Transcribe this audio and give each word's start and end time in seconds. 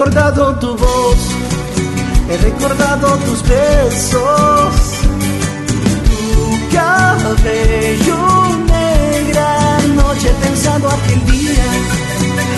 Tu 0.00 0.76
voz, 0.76 1.18
he 2.30 2.36
recordado 2.38 3.18
tus 3.18 3.42
besos, 3.42 4.74
tu 6.08 6.74
cabello 6.74 8.16
negra 8.66 9.78
noche 9.94 10.30
pensando 10.42 10.88
aquel 10.88 11.26
día 11.26 11.64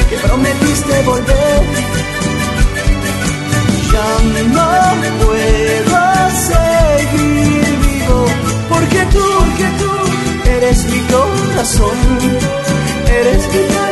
que 0.08 0.16
prometiste 0.18 1.02
volver. 1.02 1.62
Ya 3.92 4.08
no 4.44 5.24
puedo 5.24 5.98
seguir 6.48 7.78
vivo 7.88 8.24
porque 8.68 9.04
tú, 9.06 9.24
porque 9.48 9.66
tú 9.80 10.48
eres 10.48 10.84
mi 10.84 11.00
corazón, 11.12 11.98
eres 13.08 13.48
mi 13.52 13.76
alma 13.76 13.91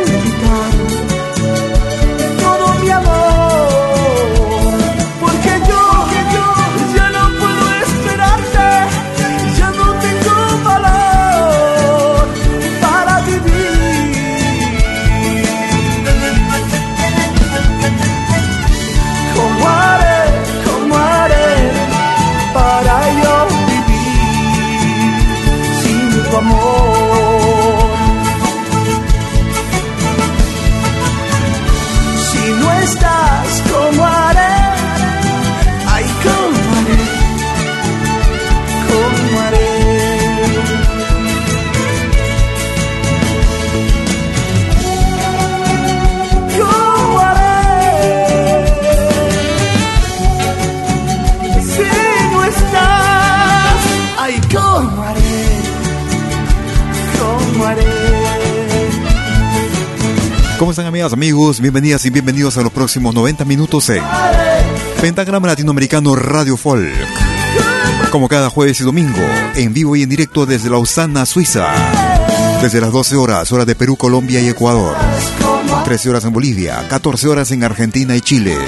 amigos? 61.08 61.60
Bienvenidas 61.60 62.04
y 62.04 62.10
bienvenidos 62.10 62.58
a 62.58 62.62
los 62.62 62.72
próximos 62.72 63.14
90 63.14 63.47
minutos 63.47 63.88
en 63.88 64.02
Pentagrama 65.00 65.48
Latinoamericano 65.48 66.14
Radio 66.14 66.58
Folk. 66.58 66.92
Como 68.10 68.28
cada 68.28 68.50
jueves 68.50 68.80
y 68.82 68.84
domingo, 68.84 69.18
en 69.54 69.72
vivo 69.72 69.97
y 69.97 70.02
en 70.02 70.10
directo 70.10 70.44
desde 70.44 70.68
Lausana, 70.68 71.24
Suiza. 71.24 71.68
Desde 72.60 72.82
las 72.82 72.92
12 72.92 73.16
horas, 73.16 73.50
hora 73.50 73.64
de 73.64 73.74
Perú, 73.74 73.97
Colombia 73.97 74.41
y 74.41 74.48
Ecuador. 74.48 74.94
13 75.84 76.10
horas 76.10 76.24
en 76.24 76.34
Bolivia, 76.34 76.86
14 76.88 77.28
horas 77.28 77.50
en 77.50 77.64
Argentina 77.64 78.14
y 78.14 78.20
Chile. 78.20 78.58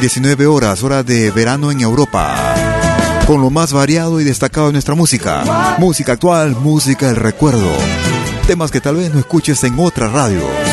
19 0.00 0.46
horas, 0.46 0.82
hora 0.82 1.02
de 1.02 1.30
verano 1.30 1.72
en 1.72 1.80
Europa. 1.80 2.54
Con 3.26 3.40
lo 3.40 3.48
más 3.48 3.72
variado 3.72 4.20
y 4.20 4.24
destacado 4.24 4.66
de 4.66 4.74
nuestra 4.74 4.94
música. 4.94 5.76
Música 5.78 6.12
actual, 6.12 6.56
música 6.56 7.06
del 7.06 7.16
recuerdo. 7.16 7.72
Temas 8.46 8.70
que 8.70 8.82
tal 8.82 8.96
vez 8.96 9.14
no 9.14 9.18
escuches 9.18 9.64
en 9.64 9.78
otras 9.78 10.12
radios. 10.12 10.63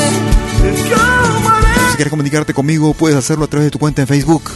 Si 2.01 2.03
quieres 2.03 2.13
comunicarte 2.13 2.53
conmigo, 2.55 2.95
puedes 2.95 3.15
hacerlo 3.15 3.45
a 3.45 3.47
través 3.47 3.67
de 3.67 3.69
tu 3.69 3.77
cuenta 3.77 4.01
en 4.01 4.07
Facebook. 4.07 4.49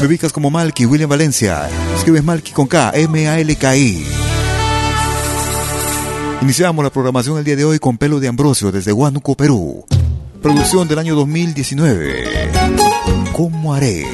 Me 0.00 0.06
ubicas 0.06 0.32
como 0.32 0.52
Malky 0.52 0.86
William 0.86 1.10
Valencia. 1.10 1.68
Escribes 1.96 2.22
Malky 2.22 2.52
con 2.52 2.68
K, 2.68 2.92
M-A-L-K-I. 2.94 4.06
Iniciamos 6.42 6.84
la 6.84 6.92
programación 6.92 7.38
el 7.38 7.44
día 7.44 7.56
de 7.56 7.64
hoy 7.64 7.80
con 7.80 7.98
Pelo 7.98 8.20
de 8.20 8.28
Ambrosio 8.28 8.70
desde 8.70 8.92
Huánuco, 8.92 9.34
Perú. 9.34 9.84
Producción 10.40 10.86
del 10.86 11.00
año 11.00 11.16
2019. 11.16 12.52
¿Cómo 13.32 13.74
haré? 13.74 14.06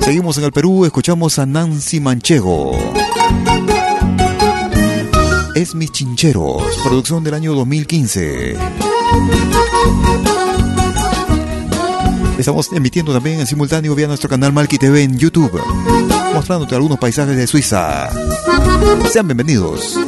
Seguimos 0.00 0.36
en 0.36 0.44
el 0.44 0.52
Perú, 0.52 0.84
escuchamos 0.84 1.38
a 1.38 1.46
Nancy 1.46 2.00
Manchego. 2.00 2.72
Es 5.54 5.74
mis 5.74 5.90
chincheros, 5.90 6.62
producción 6.84 7.24
del 7.24 7.32
año 7.32 7.54
2015. 7.54 8.83
Estamos 12.38 12.70
emitiendo 12.72 13.12
también 13.12 13.40
en 13.40 13.46
simultáneo 13.46 13.94
vía 13.94 14.06
nuestro 14.06 14.28
canal 14.28 14.52
Malki 14.52 14.76
TV 14.76 15.02
en 15.02 15.16
YouTube, 15.16 15.62
mostrándote 16.34 16.74
algunos 16.74 16.98
paisajes 16.98 17.36
de 17.36 17.46
Suiza. 17.46 18.10
Sean 19.10 19.26
bienvenidos. 19.26 19.98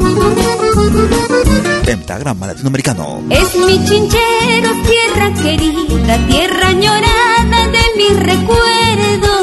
Pentagrama 1.84 2.48
Latinoamericano. 2.48 3.22
Es 3.30 3.54
mi 3.54 3.82
chinchero, 3.86 4.70
tierra 4.86 5.32
querida, 5.40 6.26
tierra 6.26 6.68
añorada 6.68 7.68
de 7.68 7.84
mis 7.96 8.18
recuerdos. 8.18 9.36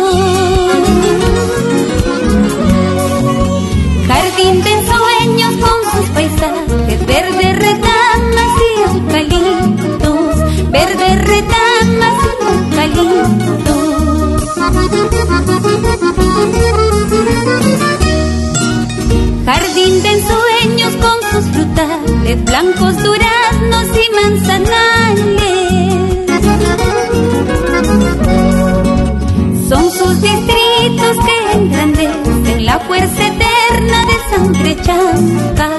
Jardín 4.07 4.61
de 4.61 4.85
sueños 4.85 5.51
con 5.57 6.01
sus 6.01 6.09
paisajes, 6.09 6.62
Jardín 19.45 20.01
de 20.03 20.09
ensueños 20.09 20.93
con 21.01 21.17
sus 21.31 21.45
frutales, 21.51 22.45
blancos 22.45 22.95
duraznos 23.03 23.87
y 23.97 24.05
manzanales. 24.15 25.53
Son 29.67 29.91
sus 29.91 30.21
distritos 30.21 31.17
que 31.25 31.35
engrandecen 31.57 32.65
la 32.65 32.79
fuerza 32.79 33.27
eterna 33.27 34.05
de 34.05 34.35
sangre 34.35 34.77
chanca, 34.81 35.69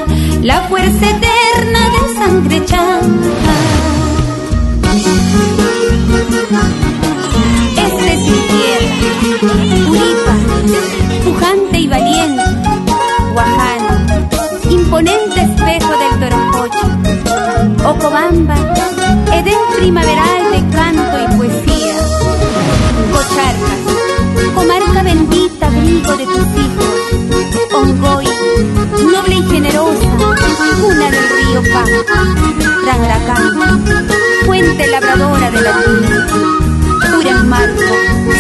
la 0.43 0.61
fuerza 0.69 1.11
eterna 1.11 1.81
de 1.91 2.15
sangre 2.19 2.65
chanca. 2.67 3.94
Este 4.95 5.07
es 8.13 8.21
mi 8.21 8.39
tierra, 8.53 8.95
Uripa, 9.91 10.35
pujante 11.25 11.79
y 11.81 11.89
valiente, 11.89 12.45
Guajana, 13.33 14.07
imponente 14.71 15.41
espejo 15.41 15.93
del 15.99 16.21
Toroncocho, 16.21 16.87
Ocobamba, 17.89 18.55
Edén 19.33 19.59
primaveral 19.77 20.53
de 20.53 20.61
canto 20.77 21.17
y 21.19 21.27
poesía, 21.39 21.97
Cocharcas, 23.11 23.81
comarca 24.55 25.03
bendita, 25.03 25.67
abrigo 25.67 26.17
de 26.17 26.25
tus 26.27 26.47
hijos, 26.63 26.87
Ongoy, 27.75 28.27
y 29.37 29.43
generosa, 29.51 30.11
cuna 30.81 31.11
del 31.11 31.29
río 31.37 31.63
Pa, 31.73 31.85
Rangracán, 32.87 33.85
fuente 34.45 34.87
labradora 34.87 35.51
de 35.51 35.61
la 35.61 35.73
tierra, 35.83 36.27
Turan 37.11 37.49
Marco, 37.49 37.95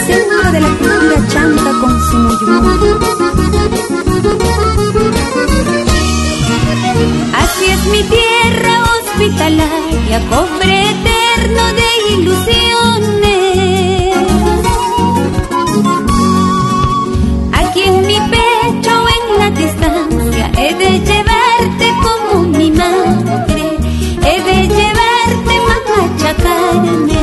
centro 0.06 0.52
de 0.52 0.61
la 0.61 0.69
cultura 0.69 1.29
chanca 1.29 1.70
con 1.81 2.00
su 2.11 2.17
muyumú. 2.17 2.70
Así 7.43 7.64
es 7.70 7.85
mi 7.87 8.02
tierra 8.05 8.82
hospitalaria, 8.94 10.20
cobre 10.31 10.90
eterno 10.90 11.62
de 11.75 12.14
ilusiones. 12.14 13.24
De 20.94 21.00
llevarte 21.00 21.93
como 22.02 22.43
mi 22.56 22.70
madre, 22.70 23.79
he 24.26 24.43
de 24.49 24.69
llevarte 24.76 25.55
mamá 25.69 26.00
chacarne. 26.20 27.23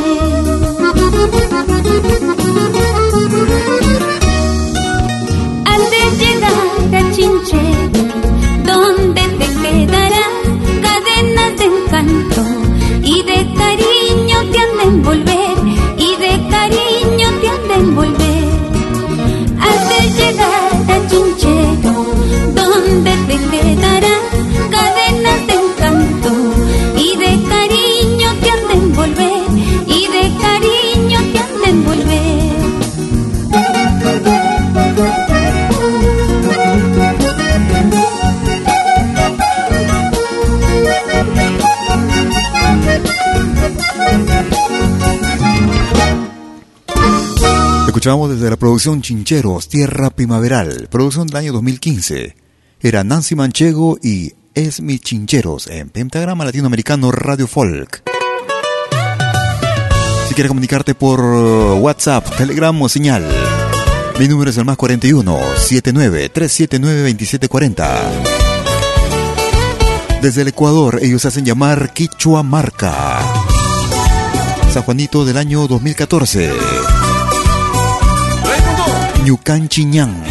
Al 5.71 5.81
de 5.93 6.03
llegar 6.19 6.67
a 6.99 7.11
Chinchero, 7.13 8.10
Escuchamos 48.01 48.31
desde 48.31 48.49
la 48.49 48.57
producción 48.57 49.03
Chincheros, 49.03 49.69
Tierra 49.69 50.09
Primaveral, 50.09 50.87
producción 50.89 51.27
del 51.27 51.37
año 51.37 51.53
2015. 51.53 52.35
Era 52.79 53.03
Nancy 53.03 53.35
Manchego 53.35 53.99
y 54.01 54.33
Es 54.55 54.81
mi 54.81 54.97
Chincheros 54.97 55.67
en 55.67 55.91
Pentagrama 55.91 56.43
Latinoamericano 56.43 57.11
Radio 57.11 57.45
Folk. 57.45 58.01
Si 60.27 60.33
quieres 60.33 60.47
comunicarte 60.49 60.95
por 60.95 61.19
WhatsApp, 61.19 62.27
Telegram 62.37 62.81
o 62.81 62.89
señal, 62.89 63.23
mi 64.17 64.27
número 64.27 64.49
es 64.49 64.57
el 64.57 64.65
más 64.65 64.77
41 64.77 65.39
79 65.57 66.29
379 66.29 67.01
2740. 67.01 68.01
Desde 70.23 70.41
el 70.41 70.47
Ecuador, 70.47 70.97
ellos 71.03 71.23
hacen 71.25 71.45
llamar 71.45 71.93
Quichua 71.93 72.41
Marca. 72.41 73.19
San 74.73 74.81
Juanito 74.81 75.23
del 75.23 75.37
año 75.37 75.67
2014. 75.67 77.10
Ñucan 79.23 79.69
Chiñán, 79.69 80.23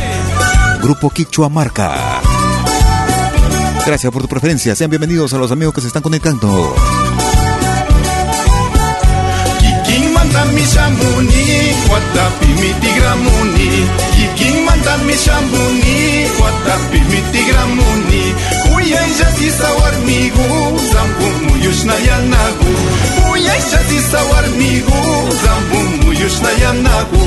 Grupo 0.82 1.10
Quichua 1.10 1.48
Marca. 1.48 2.20
Gracias 3.86 4.12
por 4.12 4.22
tu 4.22 4.28
preferencia. 4.28 4.74
Sean 4.74 4.90
bienvenidos 4.90 5.32
a 5.32 5.38
los 5.38 5.50
amigos 5.52 5.74
que 5.74 5.80
se 5.80 5.86
están 5.86 6.02
conectando. 6.02 6.74
Kiking 9.60 10.12
mandan 10.12 10.54
mi 10.54 10.62
shambuni, 10.62 11.72
watapi 11.90 12.46
mi 12.60 12.72
tigramuni. 12.80 13.70
Kiking 14.16 14.64
mandan 14.64 15.06
mi 15.06 15.14
shambuni, 15.14 16.26
watapi 16.40 17.00
mi 17.10 17.20
tigramuni. 17.32 18.34
Uyay 18.74 19.10
jati 19.18 19.50
sawarmigu, 19.50 20.78
zambu 20.92 21.26
muyushna 21.46 21.94
yanagu. 21.94 22.72
Uyay 23.32 23.60
jati 23.70 23.98
sawarmigu, 24.10 25.00
zambu 25.44 26.04
muyushna 26.04 26.50
yanagu. 26.62 27.26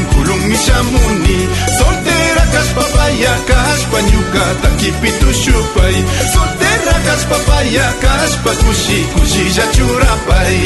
mishamuni 0.51 1.37
soltera 1.77 2.43
papaya 2.75 3.33
kaspa 3.49 3.99
ñuka 4.09 4.43
takipitushupay 4.61 5.95
soltera 6.33 6.95
papaya 7.29 7.87
kaspa 8.03 8.51
kushi 8.61 8.97
kushilla 9.13 9.65
churapay 9.75 10.57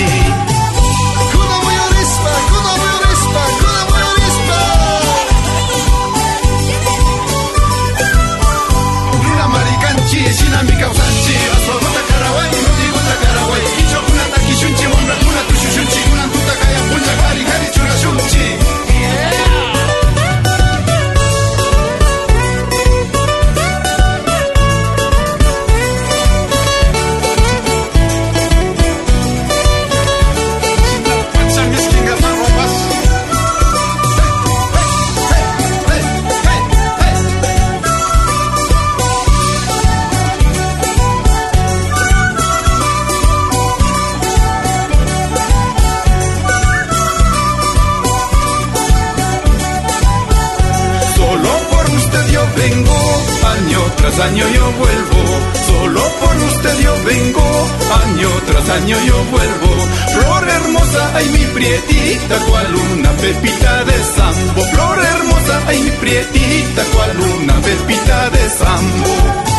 año 58.03 58.29
tras 58.48 58.69
año 58.69 58.98
yo 59.05 59.24
vuelvo. 59.31 59.88
Flor 60.13 60.50
hermosa, 60.50 61.12
ay 61.15 61.29
mi 61.29 61.45
prietita, 61.53 62.36
cual 62.48 62.75
una 62.93 63.12
pepita 63.12 63.84
de 63.86 64.03
sambo. 64.15 64.62
Flor 64.74 65.00
hermosa, 65.00 65.62
ay 65.67 65.81
mi 65.81 65.91
prietita, 65.91 66.84
cual 66.93 67.19
una 67.39 67.55
pepita 67.62 68.29
de 68.29 68.50
sambo. 68.50 69.55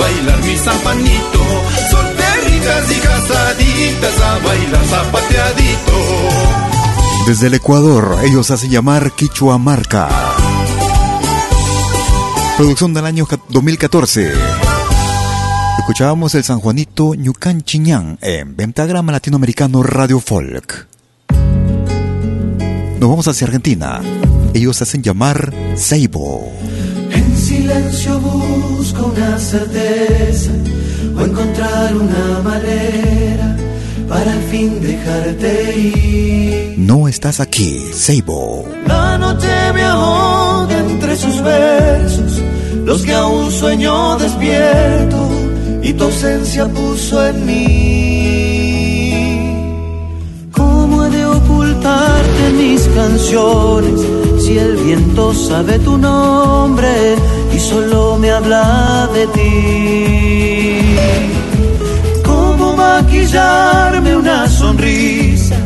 Bailar 0.00 0.42
mi 0.44 0.56
zampanito. 0.56 1.42
Solteritas 1.90 2.90
y 2.90 3.00
casaditas 3.00 4.20
a 4.20 4.38
bailar 4.46 4.84
zapateadito. 4.86 5.96
Desde 7.26 7.46
el 7.48 7.54
Ecuador, 7.54 8.18
ellos 8.24 8.50
hacen 8.50 8.70
llamar 8.70 9.12
Quichua 9.12 9.58
Marca. 9.58 10.08
Producción 12.56 12.92
del 12.92 13.06
año 13.06 13.26
ca- 13.26 13.38
2014. 13.48 14.32
Escuchábamos 15.78 16.34
el 16.34 16.44
San 16.44 16.60
Juanito 16.60 17.14
Ñucan 17.14 17.62
Chiñán 17.62 18.18
en 18.20 18.54
Pentagrama 18.54 19.12
Latinoamericano 19.12 19.82
Radio 19.82 20.20
Folk. 20.20 20.86
Nos 22.98 23.08
vamos 23.08 23.26
hacia 23.28 23.46
Argentina. 23.46 24.00
Ellos 24.52 24.80
hacen 24.82 25.02
llamar 25.02 25.54
Seibo. 25.74 26.52
En 27.10 27.36
silencio 27.38 28.20
una 29.20 29.38
certeza 29.38 30.50
o 31.16 31.20
encontrar 31.20 31.94
una 31.94 32.40
manera 32.42 33.56
para 34.08 34.32
al 34.32 34.42
fin 34.50 34.80
dejarte 34.80 35.78
ir. 35.78 36.74
No 36.78 37.06
estás 37.06 37.40
aquí, 37.40 37.78
Seibo. 37.92 38.64
La 38.86 39.18
noche 39.18 39.48
me 39.74 39.82
ahoga 39.82 40.78
entre 40.78 41.16
sus 41.16 41.42
versos, 41.42 42.40
los 42.84 43.02
que 43.02 43.12
aún 43.12 43.50
sueño 43.50 44.16
despierto 44.16 45.28
y 45.82 45.92
tu 45.92 46.04
ausencia 46.04 46.66
puso 46.68 47.26
en 47.26 47.46
mí. 47.46 47.60
¿Cómo 50.52 51.04
he 51.04 51.10
de 51.10 51.26
ocultarte 51.26 52.50
mis 52.56 52.82
canciones 52.88 54.00
si 54.50 54.58
el 54.58 54.76
viento 54.78 55.32
sabe 55.32 55.78
tu 55.78 55.96
nombre 55.96 56.92
y 57.54 57.58
solo 57.60 58.18
me 58.18 58.30
habla 58.32 59.08
de 59.14 59.26
ti? 59.36 60.96
¿Cómo 62.24 62.74
maquillarme 62.74 64.16
una 64.16 64.48
sonrisa 64.48 65.56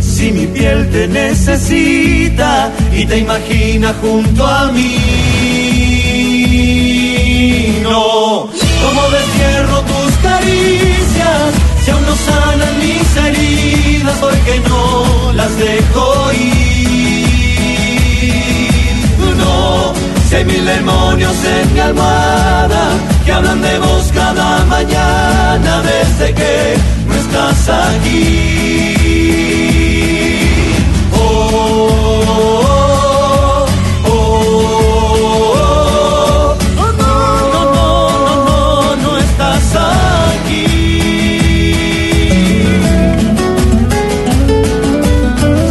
si 0.00 0.30
mi 0.32 0.46
piel 0.46 0.90
te 0.90 1.08
necesita 1.08 2.70
y 2.92 3.06
te 3.06 3.18
imagina 3.18 3.94
junto 4.02 4.46
a 4.46 4.70
mí? 4.72 4.96
No, 7.82 8.48
¿cómo 8.82 9.02
destierro 9.18 9.78
tus 9.90 10.12
caricias 10.28 11.46
si 11.82 11.90
aún 11.92 12.04
no 12.10 12.16
sanan 12.28 12.74
mis 12.84 13.08
heridas? 13.26 14.16
Porque 14.20 14.54
no 14.68 15.32
las 15.32 15.52
dejo 15.56 16.32
ir. 16.32 16.63
Si 20.34 20.38
hay 20.38 20.44
mil 20.44 20.64
demonios 20.64 21.36
en 21.44 21.74
mi 21.74 21.80
almohada 21.80 22.84
que 23.24 23.32
hablan 23.32 23.62
de 23.62 23.78
vos 23.78 24.10
cada 24.12 24.64
mañana 24.64 25.82
desde 25.82 26.34
que 26.34 26.74
no 27.06 27.14
estás 27.14 27.68
aquí. 27.68 28.96
Oh. 31.12 31.74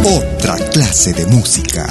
Otra 0.04 0.56
clase 0.72 1.12
de 1.12 1.26
música. 1.26 1.86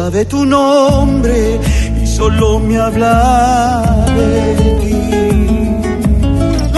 Sabe 0.00 0.24
tu 0.24 0.46
nombre 0.46 1.60
y 2.02 2.06
solo 2.06 2.58
me 2.58 2.76
habla 2.78 4.06
de 4.16 4.68
ti? 4.82 5.00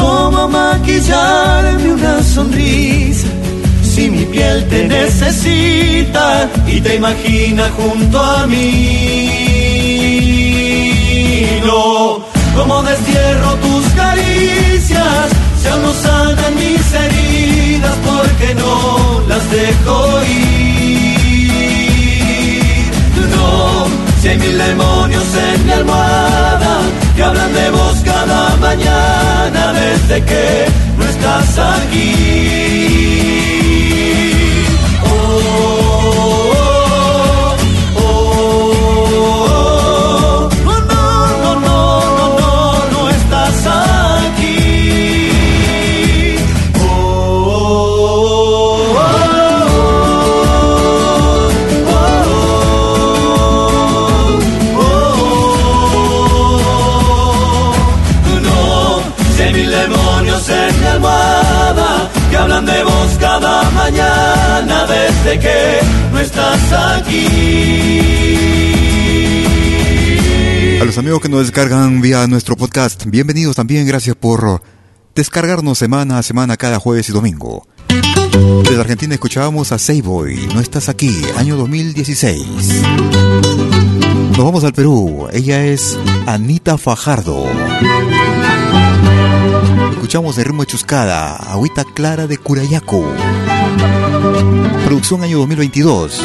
¿Cómo 0.00 0.40
maquillarme 0.48 1.88
una 1.98 2.16
sonrisa 2.34 3.28
si 3.90 4.02
mi 4.14 4.24
piel 4.34 4.58
te 4.70 4.80
necesita 4.98 6.26
y 6.66 6.80
te 6.80 6.96
imagina 6.96 7.64
junto 7.78 8.16
a 8.18 8.40
mí? 8.52 8.68
No, 11.66 11.80
¿cómo 12.56 12.76
destierro 12.90 13.50
tus 13.64 13.84
caricias 14.02 15.26
si 15.60 15.66
aún 15.72 15.84
mis 16.62 16.84
heridas 17.04 17.96
porque 18.08 18.48
no 18.62 18.74
las 19.30 19.44
dejo 19.58 19.96
ir? 20.38 20.71
Hay 24.32 24.38
mil 24.38 24.56
demonios 24.56 25.24
en 25.34 25.66
mi 25.66 25.72
almohada 25.72 26.80
que 27.14 27.22
hablan 27.22 27.52
de 27.52 27.70
vos 27.70 27.96
cada 28.02 28.56
mañana 28.56 29.72
desde 29.74 30.24
que 30.24 30.66
no 30.96 31.04
estás 31.04 31.58
aquí. 31.58 33.51
Mañana 63.82 64.86
desde 64.86 65.40
que 65.40 65.80
no 66.12 66.20
estás 66.20 66.72
aquí. 66.72 67.26
A 70.80 70.84
los 70.84 70.98
amigos 70.98 71.20
que 71.20 71.28
nos 71.28 71.40
descargan 71.40 72.00
vía 72.00 72.26
nuestro 72.28 72.56
podcast, 72.56 73.04
bienvenidos 73.06 73.56
también, 73.56 73.86
gracias 73.86 74.14
por 74.14 74.62
descargarnos 75.16 75.78
semana 75.78 76.18
a 76.18 76.22
semana 76.22 76.56
cada 76.56 76.78
jueves 76.78 77.08
y 77.08 77.12
domingo. 77.12 77.66
Desde 78.62 78.80
Argentina 78.80 79.14
escuchábamos 79.14 79.72
a 79.72 79.78
Seiboy, 79.78 80.48
No 80.54 80.60
estás 80.60 80.88
aquí, 80.88 81.20
año 81.36 81.56
2016. 81.56 82.82
Nos 84.30 84.44
vamos 84.44 84.62
al 84.64 84.72
Perú, 84.72 85.28
ella 85.32 85.64
es 85.64 85.98
Anita 86.26 86.78
Fajardo. 86.78 87.46
Escuchamos 89.90 90.38
el 90.38 90.44
ritmo 90.44 90.64
Chuscada, 90.64 91.36
Agüita 91.36 91.84
Clara 91.84 92.26
de 92.26 92.38
Curayaco. 92.38 93.04
Producción 94.84 95.22
año 95.22 95.38
2022. 95.38 96.20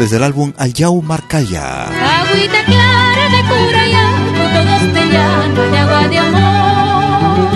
Desde 0.00 0.16
el 0.16 0.22
álbum 0.22 0.52
Ayau 0.56 1.02
Marcaya. 1.02 1.84
Agüita 1.84 2.64
clara 2.64 3.28
de 3.34 3.40
Curayaco, 3.48 4.42
todos 4.54 4.82
te 4.92 5.02
llaman 5.12 5.54
de 5.54 5.78
agua 5.78 6.08
de 6.08 6.18
amor. 6.18 7.50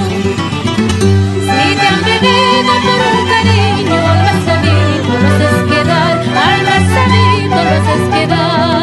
Si 1.41 1.77
te 1.77 1.87
han 1.87 2.01
bebido 2.05 2.73
por 2.85 3.01
un 3.12 3.21
cariño, 3.33 3.95
al 3.95 4.21
más 4.27 4.41
sabido 4.45 5.12
lo 5.23 5.29
haces 5.29 5.59
quedar, 5.71 6.15
al 6.21 6.61
más 6.69 6.85
sabido 6.95 7.55
lo 7.55 7.71
haces 7.71 8.05
quedar. 8.15 8.82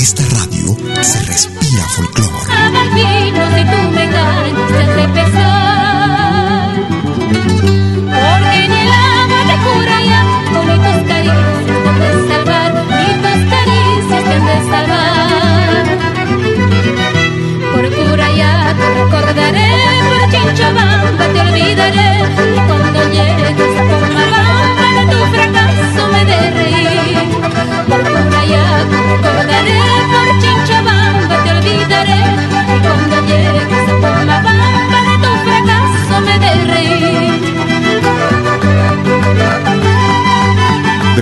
Esta 0.00 0.24
radio 0.28 0.74
se 1.02 1.22
respira 1.24 1.84
folclore. 1.90 2.50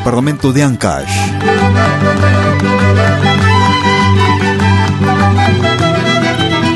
Departamento 0.09 0.55
de 0.55 0.63
Ancash. 0.63 1.11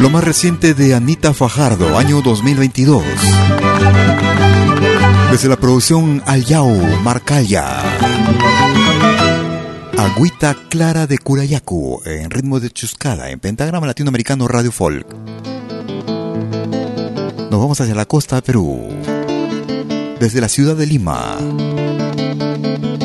Lo 0.02 0.10
más 0.10 0.22
reciente 0.22 0.74
de 0.74 0.94
Anita 0.94 1.32
Fajardo, 1.32 1.96
año 1.96 2.20
2022. 2.20 3.02
Desde 5.30 5.48
la 5.48 5.56
producción 5.56 6.22
Ayau 6.26 6.76
Marcaya. 7.02 7.80
Agüita 9.96 10.54
Clara 10.68 11.06
de 11.06 11.16
Curayacu, 11.16 12.02
en 12.04 12.30
ritmo 12.30 12.60
de 12.60 12.68
chuscada, 12.68 13.30
en 13.30 13.40
pentagrama 13.40 13.86
latinoamericano 13.86 14.46
Radio 14.46 14.72
Folk. 14.72 15.06
Nos 17.50 17.60
vamos 17.60 17.80
hacia 17.80 17.94
la 17.94 18.04
costa 18.04 18.36
de 18.36 18.42
Perú. 18.42 18.90
Desde 20.20 20.42
la 20.42 20.50
ciudad 20.50 20.76
de 20.76 20.86
Lima. 20.86 21.38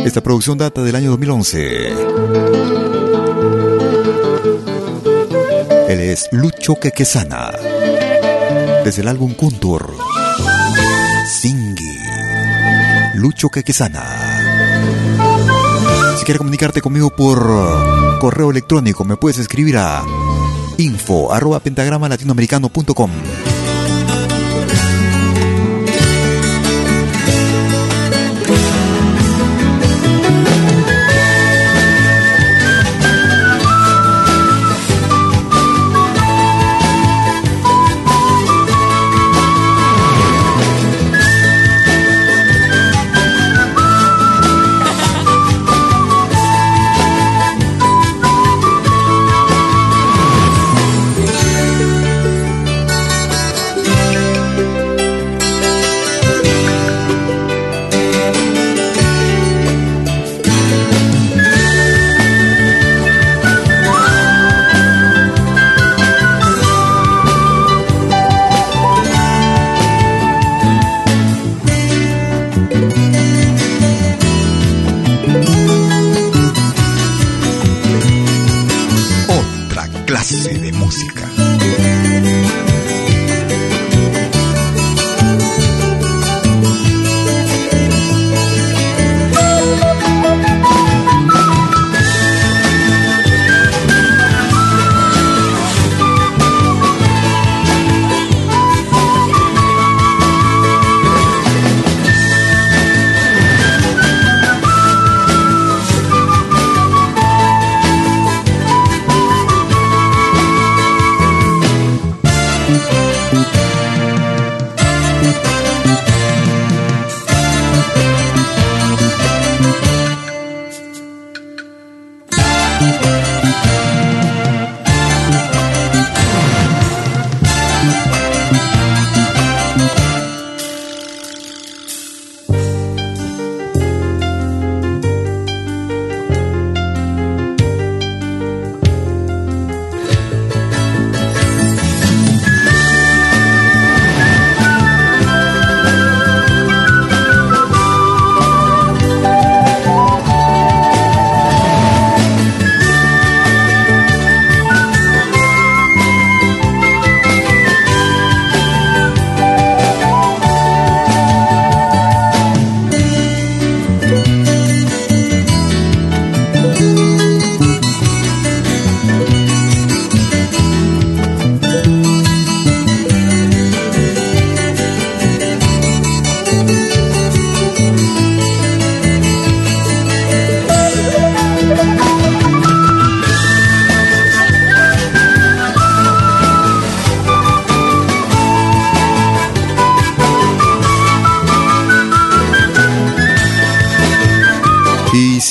Esta 0.07 0.21
producción 0.21 0.57
data 0.57 0.81
del 0.83 0.95
año 0.95 1.09
2011. 1.09 1.89
Él 5.89 5.99
es 5.99 6.29
Lucho 6.31 6.75
Quequesana. 6.75 7.51
Desde 8.85 9.01
el 9.01 9.09
álbum 9.09 9.33
Kuntur. 9.33 9.93
Singi. 11.29 11.99
Lucho 13.15 13.49
Quequesana. 13.49 14.05
Si 16.17 16.23
quieres 16.23 16.37
comunicarte 16.37 16.79
conmigo 16.79 17.09
por 17.09 18.17
correo 18.21 18.51
electrónico, 18.51 19.03
me 19.03 19.17
puedes 19.17 19.39
escribir 19.39 19.77
a 19.77 20.05
info 20.77 21.33
arroba 21.33 21.59
pentagrama 21.59 22.07
latinoamericano.com. 22.07 23.11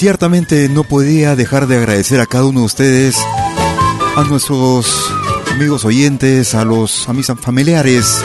ciertamente 0.06 0.68
no 0.68 0.84
podía 0.84 1.34
dejar 1.34 1.66
de 1.66 1.78
agradecer 1.78 2.20
a 2.20 2.26
cada 2.26 2.44
uno 2.44 2.60
de 2.60 2.66
ustedes, 2.66 3.16
a 4.14 4.22
nuestros 4.22 5.12
amigos 5.50 5.84
oyentes, 5.84 6.54
a 6.54 6.64
los 6.64 7.08
a 7.08 7.12
mis 7.12 7.26
familiares, 7.26 8.22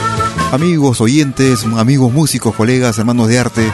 amigos 0.52 1.02
oyentes, 1.02 1.66
amigos 1.66 2.14
músicos, 2.14 2.54
colegas, 2.54 3.00
hermanos 3.00 3.30
de 3.30 3.40
arte, 3.40 3.72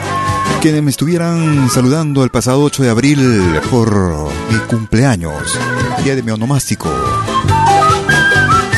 quienes 0.62 0.82
me 0.82 0.90
estuvieran 0.90 1.68
saludando 1.68 2.24
el 2.24 2.30
pasado 2.30 2.62
8 2.62 2.84
de 2.84 2.88
abril 2.88 3.60
por 3.70 3.92
mi 4.50 4.58
cumpleaños, 4.60 5.58
día 6.02 6.16
de 6.16 6.22
mi 6.22 6.30
onomástico. 6.30 6.90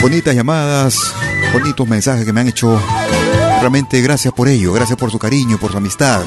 Bonitas 0.02 0.34
llamadas, 0.34 1.14
bonitos 1.52 1.86
mensajes 1.86 2.24
que 2.24 2.32
me 2.32 2.40
han 2.40 2.48
hecho. 2.48 2.82
Realmente 3.60 4.00
gracias 4.00 4.34
por 4.34 4.48
ello, 4.48 4.72
gracias 4.72 4.98
por 4.98 5.12
su 5.12 5.20
cariño, 5.20 5.56
por 5.56 5.70
su 5.70 5.76
amistad. 5.76 6.24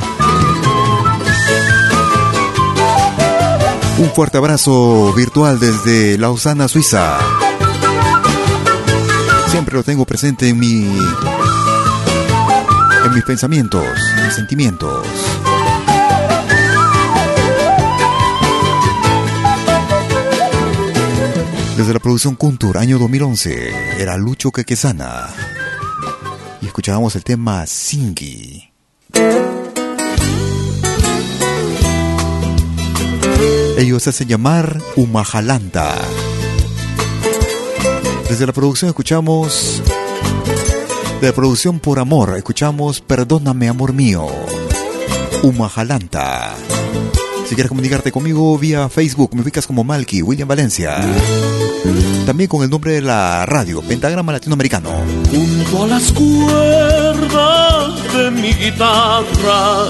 Un 4.04 4.12
fuerte 4.12 4.38
abrazo 4.38 5.14
virtual 5.14 5.62
desde 5.62 6.18
Lausana, 6.18 6.68
Suiza. 6.68 7.18
Siempre 9.48 9.76
lo 9.76 9.84
tengo 9.84 10.04
presente 10.06 10.50
en 10.50 10.60
mi 10.60 10.84
en 13.06 13.14
mis 13.14 13.24
pensamientos, 13.24 13.86
mis 14.26 14.34
sentimientos. 14.36 15.08
Desde 21.78 21.94
la 21.94 22.00
producción 22.00 22.36
Kuntur, 22.36 22.78
año 22.80 23.00
2011, 23.00 24.02
era 24.02 24.18
Lucho 24.18 24.52
Quequesana. 24.52 25.30
Y 26.62 26.66
escuchábamos 26.66 27.16
el 27.16 27.24
tema 27.24 27.66
Singi. 27.66 28.53
Ellos 33.78 34.04
se 34.04 34.12
hacen 34.12 34.28
llamar 34.28 34.80
Umajalanta. 34.96 35.96
Desde 38.30 38.46
la 38.46 38.54
producción 38.54 38.90
escuchamos. 38.90 39.82
De 41.20 41.28
la 41.28 41.34
producción 41.34 41.80
por 41.80 42.00
amor, 42.00 42.36
escuchamos 42.38 43.02
Perdóname, 43.02 43.70
amor 43.70 43.94
mío. 43.94 44.28
Umajalanta. 45.42 46.54
Si 47.48 47.56
quieres 47.56 47.70
comunicarte 47.70 48.12
conmigo 48.12 48.58
vía 48.58 48.88
Facebook, 48.90 49.36
me 49.36 49.42
ubicas 49.42 49.66
como 49.66 49.84
Malky, 49.84 50.22
William 50.22 50.48
Valencia. 50.48 51.02
También 52.26 52.48
con 52.48 52.64
el 52.64 52.70
nombre 52.70 52.94
de 52.94 53.02
la 53.02 53.46
radio, 53.46 53.82
Pentagrama 53.82 54.32
Latinoamericano. 54.32 54.92
Junto 55.30 55.84
a 55.84 55.88
las 55.88 56.12
cuerdas 56.12 58.14
de 58.14 58.32
mi 58.32 58.54
guitarra 58.54 59.88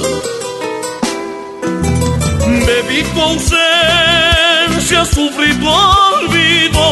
Bebí 2.65 3.03
tu 3.13 3.21
ausencia, 3.21 5.05
sufrí 5.05 5.53
tu 5.55 5.67
olvido. 5.67 6.85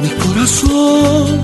Mi 0.00 0.08
corazón 0.10 1.42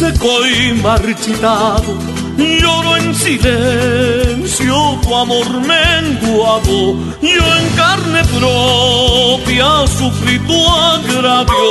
seco 0.00 0.46
y 0.46 0.72
marchitado, 0.74 1.92
lloro 2.38 2.96
en 2.96 3.14
silencio 3.14 4.74
tu 5.02 5.14
amor 5.14 5.46
menguado. 5.72 6.94
Yo 7.20 7.44
en 7.58 7.66
carne 7.76 8.22
propia 8.38 9.86
sufrí 9.98 10.38
tu 10.38 10.58
agravio. 10.68 11.66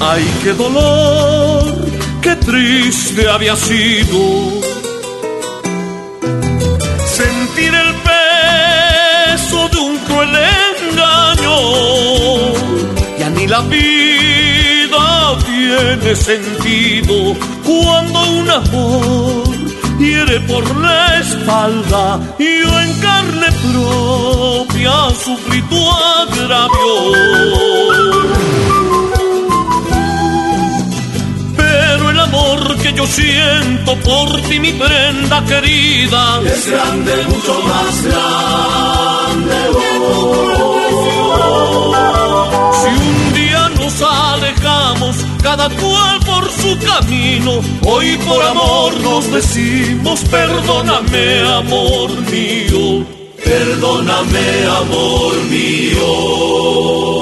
Ay, 0.00 0.24
qué 0.42 0.52
dolor, 0.54 1.62
qué 2.20 2.34
triste 2.34 3.28
había 3.28 3.54
sido 3.54 4.71
cruel 10.22 10.36
engaño. 10.90 11.56
Ya 13.18 13.30
ni 13.30 13.46
la 13.46 13.60
vida 13.60 15.38
tiene 15.46 16.16
sentido 16.16 17.36
cuando 17.64 18.30
un 18.38 18.50
amor 18.50 19.44
hiere 19.98 20.40
por 20.40 20.64
la 20.76 21.18
espalda. 21.18 22.20
Y 22.38 22.62
yo 22.62 22.80
en 22.80 22.94
carne 23.00 23.46
propia 23.72 24.92
sufrí 25.24 25.62
tu 25.62 25.90
agravio. 25.90 26.92
Pero 31.56 32.10
el 32.10 32.20
amor 32.20 32.76
que 32.78 32.92
yo 32.92 33.06
siento 33.06 33.96
por 34.00 34.40
ti, 34.42 34.58
mi 34.60 34.72
prenda 34.72 35.44
es 36.04 36.66
grande, 36.68 37.12
mucho 37.28 37.62
más 37.62 38.02
grande. 38.02 39.54
Si 42.80 42.88
un 42.88 43.34
día 43.34 43.68
nos 43.76 44.02
alejamos, 44.02 45.16
cada 45.42 45.68
cual 45.68 46.18
por 46.26 46.50
su 46.50 46.76
camino, 46.84 47.60
hoy 47.86 48.16
por 48.26 48.42
amor 48.42 49.00
nos 49.00 49.30
decimos, 49.30 50.20
perdóname, 50.30 51.40
amor 51.48 52.10
mío. 52.30 53.06
Perdóname, 53.44 54.66
amor 54.66 55.36
mío. 55.50 57.21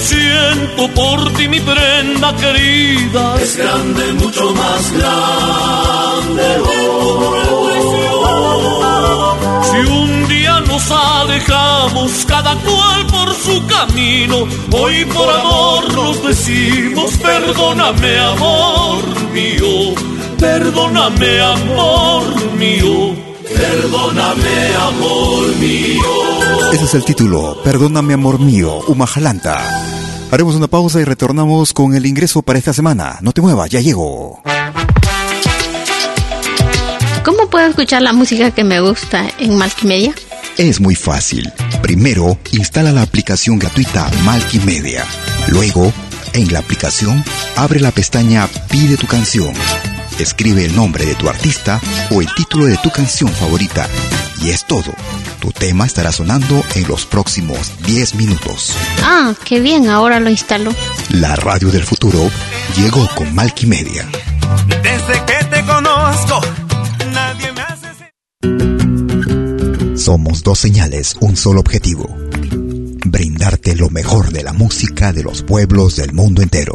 Yo 0.00 0.06
siento 0.06 0.88
por 0.94 1.32
ti, 1.34 1.48
mi 1.48 1.60
prenda 1.60 2.34
querida, 2.36 3.40
es 3.40 3.56
grande, 3.56 4.12
mucho 4.14 4.52
más 4.54 4.92
grande. 4.92 6.42
Si 9.70 9.78
un 9.90 10.28
día 10.28 10.60
nos 10.60 10.90
alejamos, 10.90 12.24
cada 12.26 12.54
cual 12.56 13.06
por 13.06 13.34
su 13.34 13.66
camino, 13.66 14.46
hoy 14.72 15.04
por 15.06 15.28
amor 15.28 15.94
nos 15.94 16.22
decimos, 16.24 17.12
perdóname 17.18 18.18
amor 18.18 19.04
mío, 19.32 19.94
perdóname 20.38 21.40
amor 21.40 22.24
mío, 22.58 23.14
perdóname 23.60 24.74
amor 24.76 25.56
mío. 25.56 26.72
Ese 26.72 26.84
es 26.84 26.94
el 26.94 27.04
título, 27.04 27.58
Perdóname 27.62 28.14
amor 28.14 28.38
mío, 28.40 28.80
Umajalanta. 28.86 29.60
Haremos 30.30 30.54
una 30.54 30.68
pausa 30.68 31.00
y 31.00 31.04
retornamos 31.04 31.72
con 31.72 31.94
el 31.94 32.06
ingreso 32.06 32.42
para 32.42 32.58
esta 32.58 32.72
semana. 32.72 33.18
No 33.20 33.32
te 33.32 33.40
muevas, 33.40 33.68
ya 33.68 33.80
llego. 33.80 34.42
¿Cómo 37.24 37.50
puedo 37.50 37.66
escuchar 37.66 38.02
la 38.02 38.12
música 38.12 38.50
que 38.50 38.64
me 38.64 38.80
gusta 38.80 39.28
en 39.38 39.58
Multimedia? 39.58 40.14
Es 40.56 40.80
muy 40.80 40.94
fácil. 40.94 41.52
Primero, 41.82 42.38
instala 42.52 42.92
la 42.92 43.02
aplicación 43.02 43.58
gratuita 43.58 44.10
Multimedia. 44.24 45.04
Luego, 45.48 45.92
en 46.32 46.52
la 46.52 46.60
aplicación, 46.60 47.24
abre 47.56 47.80
la 47.80 47.90
pestaña 47.90 48.48
Pide 48.70 48.96
tu 48.96 49.06
canción. 49.06 49.52
Escribe 50.20 50.66
el 50.66 50.76
nombre 50.76 51.06
de 51.06 51.14
tu 51.14 51.30
artista 51.30 51.80
o 52.10 52.20
el 52.20 52.28
título 52.34 52.66
de 52.66 52.76
tu 52.76 52.90
canción 52.90 53.32
favorita. 53.32 53.88
Y 54.42 54.50
es 54.50 54.66
todo. 54.66 54.92
Tu 55.40 55.50
tema 55.50 55.86
estará 55.86 56.12
sonando 56.12 56.62
en 56.74 56.86
los 56.86 57.06
próximos 57.06 57.72
10 57.86 58.16
minutos. 58.16 58.76
Ah, 59.02 59.32
qué 59.44 59.60
bien, 59.60 59.88
ahora 59.88 60.20
lo 60.20 60.28
instalo. 60.28 60.74
La 61.08 61.36
radio 61.36 61.70
del 61.70 61.84
futuro 61.84 62.30
llegó 62.76 63.08
con 63.14 63.34
Multimedia. 63.34 64.06
Desde 64.82 65.24
que 65.24 65.42
te 65.46 65.64
conozco, 65.64 66.42
nadie 67.14 67.52
me 67.52 67.62
hace... 67.62 67.88
Somos 69.96 70.42
dos 70.42 70.58
señales, 70.58 71.16
un 71.20 71.34
solo 71.34 71.60
objetivo. 71.60 72.14
Brindarte 73.06 73.74
lo 73.74 73.88
mejor 73.88 74.32
de 74.32 74.42
la 74.42 74.52
música 74.52 75.14
de 75.14 75.22
los 75.22 75.42
pueblos 75.42 75.96
del 75.96 76.12
mundo 76.12 76.42
entero. 76.42 76.74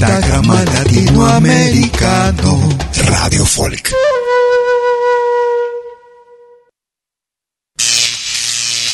Latinoamericano 0.00 2.58
Radio 3.04 3.44
Folk. 3.44 3.92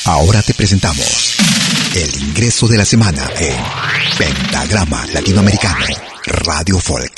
Ahora 0.07 0.42
te 0.42 0.53
presentamos 0.53 1.37
el 1.95 2.23
ingreso 2.23 2.66
de 2.66 2.79
la 2.79 2.85
semana 2.85 3.23
en 3.38 3.55
Pentagrama 4.19 5.07
Latinoamericano 5.14 5.87
Radio 6.25 6.81
Folk. 6.81 7.12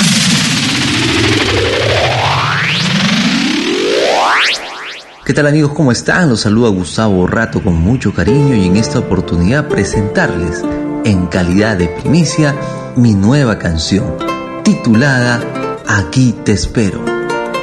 ¿Qué 5.25 5.33
tal 5.33 5.47
amigos? 5.47 5.73
¿Cómo 5.73 5.93
están? 5.93 6.29
Los 6.29 6.43
saluda 6.43 6.69
Gustavo 6.69 7.27
Rato 7.27 7.63
con 7.63 7.81
mucho 7.81 8.13
cariño 8.13 8.55
y 8.55 8.67
en 8.67 8.77
esta 8.77 8.99
oportunidad 8.99 9.67
presentarles 9.67 10.63
en 11.07 11.27
calidad 11.29 11.79
de 11.79 11.89
primicia 11.89 12.55
mi 12.99 13.15
nueva 13.15 13.59
canción 13.59 14.17
titulada 14.65 15.41
Aquí 15.87 16.35
te 16.45 16.53
espero, 16.53 17.03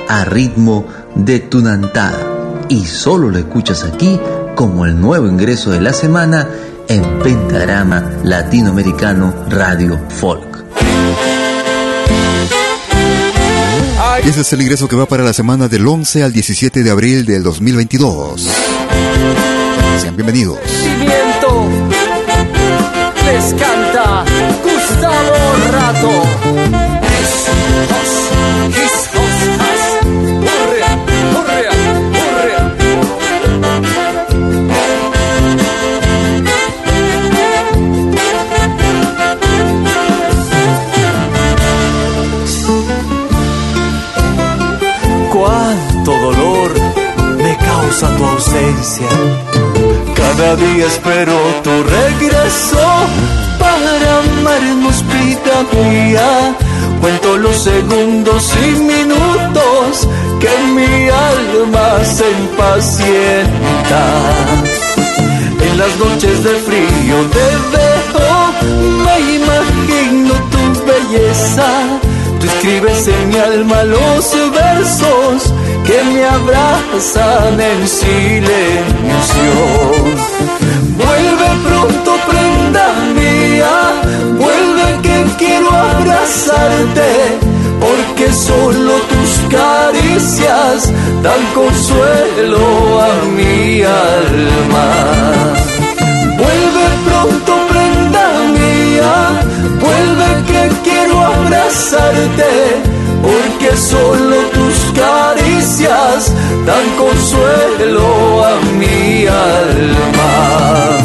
a 0.08 0.26
ritmo 0.26 0.88
de 1.14 1.40
tunantada 1.40 2.66
y 2.70 2.86
solo 2.86 3.30
lo 3.30 3.38
escuchas 3.38 3.84
aquí 3.84 4.20
como 4.56 4.86
el 4.86 5.00
nuevo 5.00 5.28
ingreso 5.28 5.72
de 5.72 5.82
la 5.82 5.94
semana 5.94 6.48
en 6.88 7.20
Pentagrama 7.20 8.20
Latinoamericano 8.24 9.46
Radio 9.50 10.00
Folk. 10.10 10.66
Y 14.24 14.30
ese 14.30 14.42
es 14.42 14.54
el 14.54 14.62
ingreso 14.62 14.88
que 14.88 14.96
va 14.96 15.06
para 15.06 15.24
la 15.24 15.34
semana 15.34 15.68
del 15.68 15.86
11 15.86 16.24
al 16.24 16.34
17 16.34 16.82
de 16.82 16.90
abril 16.90 17.26
del 17.26 17.44
2022. 17.44 18.48
Sean 20.02 20.16
bienvenidos. 20.16 20.58
Les 23.26 23.54
canta 23.54 24.24
Gustavo 25.06 25.72
Rato. 25.72 26.46
tu 48.18 48.26
ausencia. 48.26 49.08
Cada 50.16 50.56
día 50.56 50.86
espero 50.86 51.34
tu 51.64 51.84
regreso 51.84 52.86
para 53.86 54.20
amarnos 54.20 54.98
vida 55.14 55.58
mía. 55.74 56.30
Cuento 57.02 57.38
los 57.38 57.58
segundos 57.64 58.52
y 58.66 58.80
minutos 58.80 60.08
que 60.42 60.54
mi 60.76 61.10
alma 61.10 61.88
se 62.04 62.26
impacienta. 62.44 64.04
En 65.66 65.78
las 65.78 65.94
noches 66.04 66.44
de 66.44 66.54
frío 66.68 67.18
te 67.36 67.48
veo, 67.74 68.38
me 69.06 69.16
imagino 69.40 70.34
belleza. 70.92 71.70
Tú 72.40 72.46
escribes 72.48 73.08
en 73.08 73.30
mi 73.30 73.38
alma 73.38 73.84
los 73.84 74.26
versos 74.62 75.54
que 75.86 75.98
me 76.12 76.26
abrazan 76.26 77.60
en 77.60 77.88
silencio. 77.88 79.56
Vuelve 80.98 81.75
quiero 85.38 85.70
abrazarte, 85.70 87.38
porque 87.80 88.32
solo 88.34 88.94
tus 89.12 89.32
caricias 89.50 90.92
dan 91.22 91.42
consuelo 91.54 93.02
a 93.02 93.14
mi 93.36 93.82
alma. 93.84 94.88
Vuelve 96.38 96.86
pronto, 97.08 97.52
prenda 97.70 98.28
mía, 98.60 99.14
vuelve 99.80 100.28
que 100.48 100.90
quiero 100.90 101.20
abrazarte, 101.20 102.54
porque 103.22 103.76
solo 103.78 104.38
tus 104.54 104.78
caricias 105.00 106.32
dan 106.66 106.86
consuelo 106.98 108.46
a 108.46 108.56
mi 108.80 109.28
alma. 109.28 111.05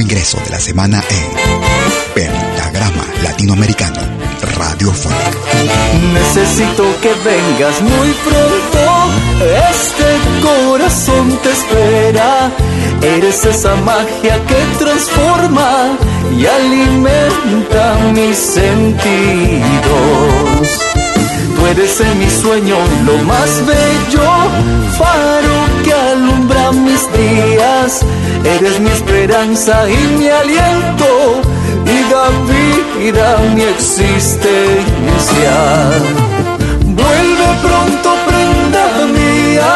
Ingreso 0.00 0.38
de 0.44 0.50
la 0.50 0.60
semana 0.60 1.02
en 1.10 2.14
Pentagrama 2.14 3.04
Latinoamericano 3.22 4.00
Radio 4.56 4.92
Folk. 4.92 5.36
Necesito 6.14 6.84
que 7.00 7.12
vengas 7.24 7.80
muy 7.82 8.14
pronto, 8.24 9.10
este 9.70 10.18
corazón 10.42 11.38
te 11.42 11.50
espera. 11.50 12.50
Eres 13.02 13.44
esa 13.44 13.74
magia 13.76 14.40
que 14.46 14.56
transforma 14.78 15.98
y 16.38 16.46
alimenta 16.46 17.96
mis 18.14 18.36
sentidos. 18.36 19.62
Tú 21.56 21.66
eres 21.66 22.00
en 22.00 22.18
mi 22.18 22.30
sueño 22.30 22.76
lo 23.04 23.18
más 23.24 23.66
bello, 23.66 24.30
faro 24.98 25.66
que 25.84 25.92
alumbra 25.92 26.72
mis 26.72 27.12
días 27.12 28.04
Eres 28.44 28.80
mi 28.80 28.90
esperanza 28.90 29.88
y 29.88 30.18
mi 30.18 30.28
aliento 30.28 31.40
y 31.86 32.10
da 32.10 32.28
vida 32.98 33.38
mi 33.54 33.62
existencia. 33.62 35.54
Vuelve 36.84 37.48
pronto, 37.62 38.08
prenda 38.26 38.86
mía, 39.18 39.72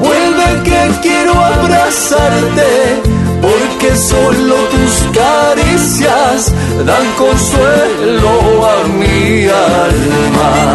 vuelve 0.00 0.62
que 0.64 0.90
quiero 1.00 1.32
abrazarte, 1.32 3.00
porque 3.40 3.96
solo 3.96 4.56
tus 4.72 4.94
caricias 5.16 6.52
dan 6.84 7.06
consuelo 7.16 8.66
a 8.66 8.88
mi 8.98 9.46
alma. 9.46 10.74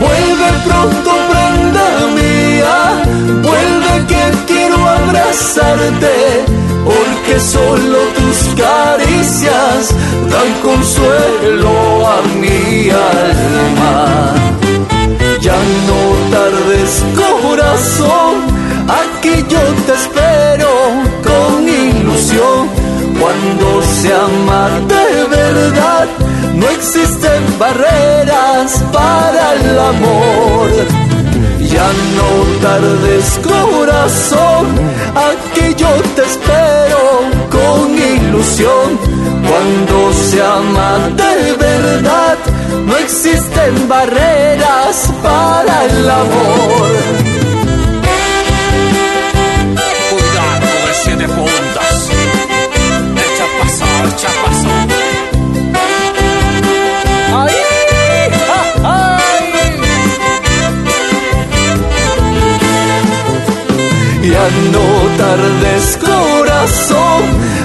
Vuelve 0.00 0.48
pronto, 0.66 1.21
porque 6.84 7.40
solo 7.40 7.98
tus 8.16 8.54
caricias 8.54 9.94
dan 10.28 10.52
consuelo 10.62 12.06
a 12.06 12.22
mi 12.38 12.90
alma. 12.90 14.34
Ya 15.40 15.56
no 15.88 16.00
tardes 16.30 17.02
corazón, 17.16 18.34
aquí 18.88 19.44
yo 19.48 19.60
te 19.86 19.92
espero 19.94 20.70
con 21.24 21.66
ilusión. 21.66 22.68
Cuando 23.18 23.82
se 23.82 24.12
ama 24.12 24.68
de 24.86 25.24
verdad, 25.24 26.08
no 26.54 26.68
existen 26.68 27.58
barreras 27.58 28.84
para 28.92 29.54
el 29.54 29.78
amor 29.78 31.11
ya 31.72 31.90
no 32.16 32.30
tardes 32.60 33.40
corazón, 33.42 34.66
aquí 35.28 35.74
yo 35.76 35.92
te 36.14 36.22
espero 36.22 37.02
con 37.50 37.94
ilusión. 37.94 38.98
Cuando 39.48 40.12
se 40.12 40.42
ama 40.42 41.08
de 41.16 41.52
verdad, 41.54 42.38
no 42.86 42.96
existen 42.96 43.88
barreras 43.88 45.12
para 45.22 45.84
el 45.86 46.10
amor. 46.10 46.61
No 64.42 65.16
tardes 65.18 65.98
corazón, 65.98 67.22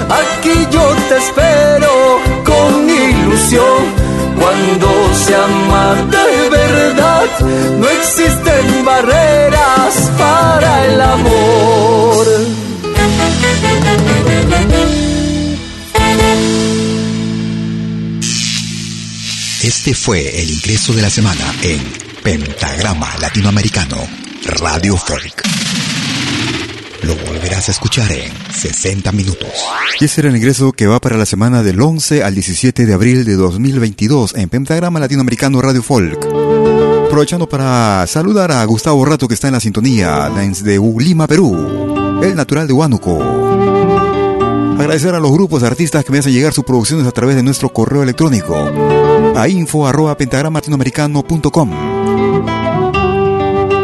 aquí 0.08 0.68
yo 0.70 0.94
te 1.08 1.16
espero 1.16 2.20
con 2.44 2.88
ilusión. 2.88 4.08
Cuando 4.38 4.88
se 5.12 5.34
ama 5.34 5.96
de 6.08 6.50
verdad, 6.50 7.24
no 7.80 7.88
existen 7.88 8.84
barreras 8.84 10.12
para 10.16 10.86
el 10.86 11.00
amor. 11.00 12.26
Este 19.64 19.94
fue 19.94 20.42
el 20.42 20.50
ingreso 20.50 20.92
de 20.92 21.02
la 21.02 21.10
semana 21.10 21.52
en 21.62 21.82
Pentagrama 22.22 23.16
Latinoamericano 23.18 23.96
Radio 24.60 24.96
Folk. 24.96 25.57
Lo 27.08 27.16
volverás 27.16 27.68
a 27.68 27.72
escuchar 27.72 28.12
en 28.12 28.30
60 28.52 29.12
minutos. 29.12 29.48
Y 29.98 30.04
ese 30.04 30.20
era 30.20 30.28
el 30.28 30.36
ingreso 30.36 30.72
que 30.72 30.86
va 30.86 31.00
para 31.00 31.16
la 31.16 31.24
semana 31.24 31.62
del 31.62 31.80
11 31.80 32.22
al 32.22 32.34
17 32.34 32.84
de 32.84 32.92
abril 32.92 33.24
de 33.24 33.34
2022 33.34 34.34
en 34.34 34.50
Pentagrama 34.50 35.00
Latinoamericano 35.00 35.62
Radio 35.62 35.82
Folk. 35.82 36.26
Aprovechando 37.06 37.48
para 37.48 38.06
saludar 38.06 38.52
a 38.52 38.62
Gustavo 38.66 39.02
Rato 39.06 39.26
que 39.26 39.32
está 39.32 39.48
en 39.48 39.54
la 39.54 39.60
sintonía 39.60 40.30
desde 40.36 40.78
Lima, 40.98 41.26
Perú, 41.26 42.20
el 42.22 42.36
natural 42.36 42.66
de 42.66 42.74
Huánuco. 42.74 43.18
Agradecer 44.78 45.14
a 45.14 45.18
los 45.18 45.32
grupos 45.32 45.62
de 45.62 45.68
artistas 45.68 46.04
que 46.04 46.12
me 46.12 46.18
hacen 46.18 46.34
llegar 46.34 46.52
sus 46.52 46.64
producciones 46.64 47.06
a 47.06 47.12
través 47.12 47.36
de 47.36 47.42
nuestro 47.42 47.70
correo 47.70 48.02
electrónico 48.02 48.70
a 49.34 49.48
info 49.48 49.86
arroba 49.86 50.14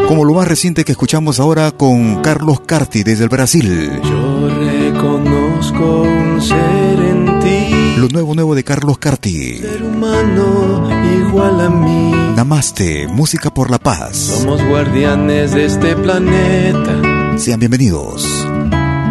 como 0.09 0.25
lo 0.25 0.35
más 0.35 0.47
reciente 0.49 0.85
que 0.85 0.93
escuchamos 0.93 1.41
ahora 1.41 1.71
con 1.73 2.23
Carlos 2.23 2.61
Carti 2.61 3.03
desde 3.03 3.25
el 3.25 3.31
Brasil. 3.31 3.91
Yo 4.03 4.49
reconozco 4.49 6.03
un 6.03 6.41
ser 6.43 7.01
en 7.01 7.41
ti. 7.41 7.97
Lo 7.99 8.09
nuevo 8.09 8.35
nuevo 8.35 8.55
de 8.55 8.65
Carlos 8.65 8.99
Carti. 8.99 9.59
Ser 9.59 9.83
humano 9.83 10.89
igual 11.27 11.61
a 11.61 11.69
mí. 11.71 12.13
Namaste, 12.37 13.09
música 13.09 13.53
por 13.53 13.71
la 13.71 13.79
paz. 13.79 14.17
Somos 14.17 14.63
guardianes 14.65 15.53
de 15.53 15.65
este 15.67 15.97
planeta. 15.97 17.39
Sean 17.39 17.61
bienvenidos. 17.61 18.47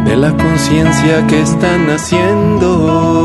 De 0.05 0.15
la 0.15 0.35
conciencia 0.35 1.25
que 1.27 1.41
están 1.41 1.89
haciendo. 1.89 3.23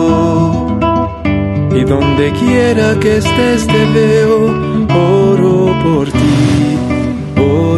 Y 1.75 1.85
donde 1.85 2.33
quiera 2.33 2.99
que 2.99 3.19
estés 3.19 3.66
te 3.66 3.85
veo, 3.93 4.47
oro 4.89 5.77
por 5.85 6.11
ti 6.11 6.28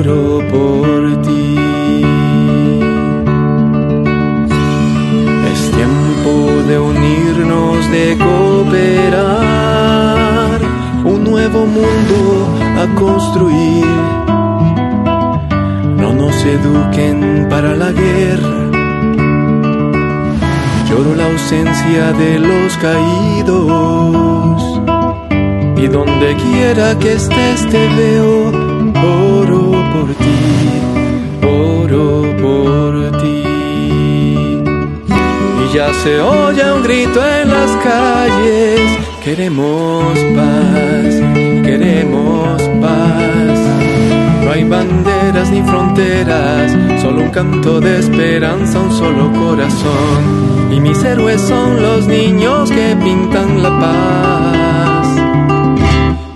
oro 0.00 0.40
por 0.50 1.22
ti. 1.22 1.56
Es 5.52 5.70
tiempo 5.70 6.32
de 6.68 6.78
unirnos, 6.78 7.90
de 7.90 8.16
cooperar, 8.18 9.28
un 11.04 11.24
nuevo 11.24 11.66
mundo 11.66 12.48
a 12.82 12.86
construir. 12.94 13.86
No 15.96 16.12
nos 16.14 16.44
eduquen 16.44 17.46
para 17.50 17.74
la 17.76 17.92
guerra. 17.92 18.70
Lloro 20.88 21.14
la 21.14 21.26
ausencia 21.26 22.12
de 22.12 22.38
los 22.38 22.76
caídos. 22.78 24.62
Y 25.76 25.86
donde 25.88 26.36
quiera 26.36 26.98
que 26.98 27.14
estés 27.14 27.66
te 27.70 27.88
veo 27.96 28.69
ya 35.72 35.92
se 35.94 36.20
oye 36.20 36.72
un 36.72 36.82
grito 36.82 37.20
en 37.24 37.48
las 37.48 37.70
calles, 37.84 38.80
queremos 39.22 40.18
paz, 40.34 41.14
queremos 41.64 42.62
paz. 42.80 43.58
No 44.44 44.50
hay 44.50 44.64
banderas 44.64 45.50
ni 45.50 45.62
fronteras, 45.62 46.72
solo 47.00 47.22
un 47.22 47.30
canto 47.30 47.80
de 47.80 48.00
esperanza, 48.00 48.80
un 48.80 48.90
solo 48.90 49.32
corazón. 49.32 50.72
Y 50.72 50.80
mis 50.80 51.02
héroes 51.04 51.40
son 51.40 51.80
los 51.80 52.06
niños 52.06 52.70
que 52.70 52.96
pintan 52.96 53.62
la 53.62 53.78
paz. 53.78 55.06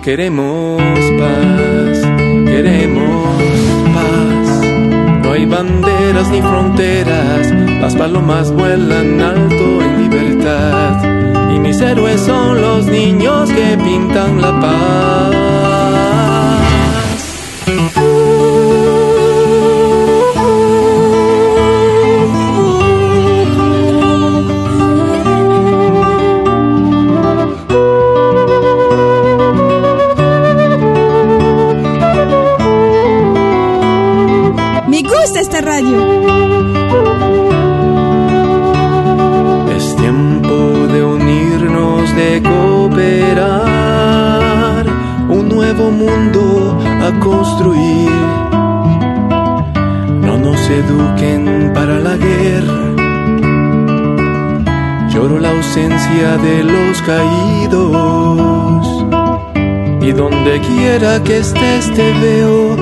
Queremos 0.02 0.80
paz, 1.18 1.98
queremos 2.44 3.03
hay 5.34 5.46
banderas 5.46 6.30
ni 6.30 6.40
fronteras, 6.40 7.50
las 7.80 7.96
palomas 7.96 8.52
vuelan 8.52 9.20
alto 9.20 9.82
en 9.82 10.02
libertad. 10.02 11.52
Y 11.52 11.58
mis 11.58 11.80
héroes 11.80 12.20
son 12.20 12.60
los 12.60 12.86
niños 12.86 13.50
que 13.50 13.76
pintan 13.78 14.40
la 14.40 14.60
paz. 14.60 14.83
Caídos. 57.06 58.86
Y 60.00 60.12
donde 60.12 60.60
quiera 60.60 61.22
que 61.22 61.38
estés 61.38 61.92
te 61.94 62.12
veo, 62.20 62.76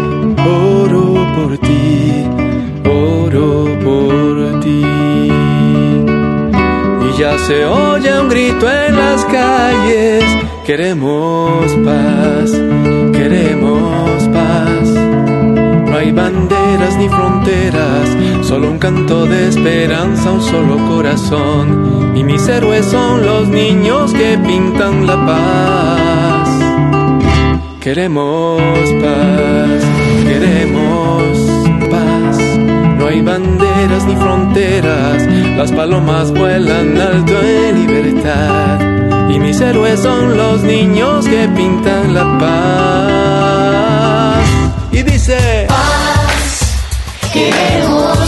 oro 0.83 1.15
por 1.37 1.59
ti, 1.59 2.27
oro 2.85 3.67
por 3.85 4.61
ti. 4.61 4.85
Y 7.07 7.19
ya 7.19 7.39
se 7.39 7.65
oye 7.65 8.21
un 8.21 8.29
grito 8.29 8.69
en 8.71 8.97
las 8.97 9.25
calles, 9.27 10.25
queremos 10.65 11.73
paz, 11.85 12.51
queremos 13.13 13.93
no 15.93 15.99
hay 15.99 16.11
banderas 16.11 16.97
ni 16.97 17.09
fronteras, 17.09 18.17
solo 18.43 18.71
un 18.71 18.79
canto 18.79 19.27
de 19.27 19.49
esperanza, 19.49 20.33
un 20.33 20.41
solo 20.41 20.77
corazón. 20.89 22.02
Y 22.15 22.25
mis 22.25 22.47
héroes 22.49 22.87
son 22.87 23.25
los 23.25 23.49
niños 23.49 24.13
que 24.13 24.39
pintan 24.39 25.07
la 25.07 25.17
paz. 25.27 26.49
Queremos 27.81 28.61
paz, 29.03 29.83
queremos 30.25 31.23
paz. 31.91 32.39
No 32.99 33.07
hay 33.09 33.21
banderas 33.21 34.05
ni 34.07 34.17
fronteras, 34.17 35.27
las 35.57 35.73
palomas 35.73 36.31
vuelan 36.33 37.01
alto 37.01 37.33
en 37.43 37.87
libertad. 37.87 38.81
Y 39.31 39.39
mis 39.39 39.61
héroes 39.61 40.01
son 40.01 40.37
los 40.37 40.63
niños 40.63 41.27
que 41.27 41.49
pintan 41.49 42.15
la 42.15 42.39
paz 42.39 43.23
y 44.93 45.03
dice 45.03 45.67
paz, 45.69 46.77
queremos 47.33 48.22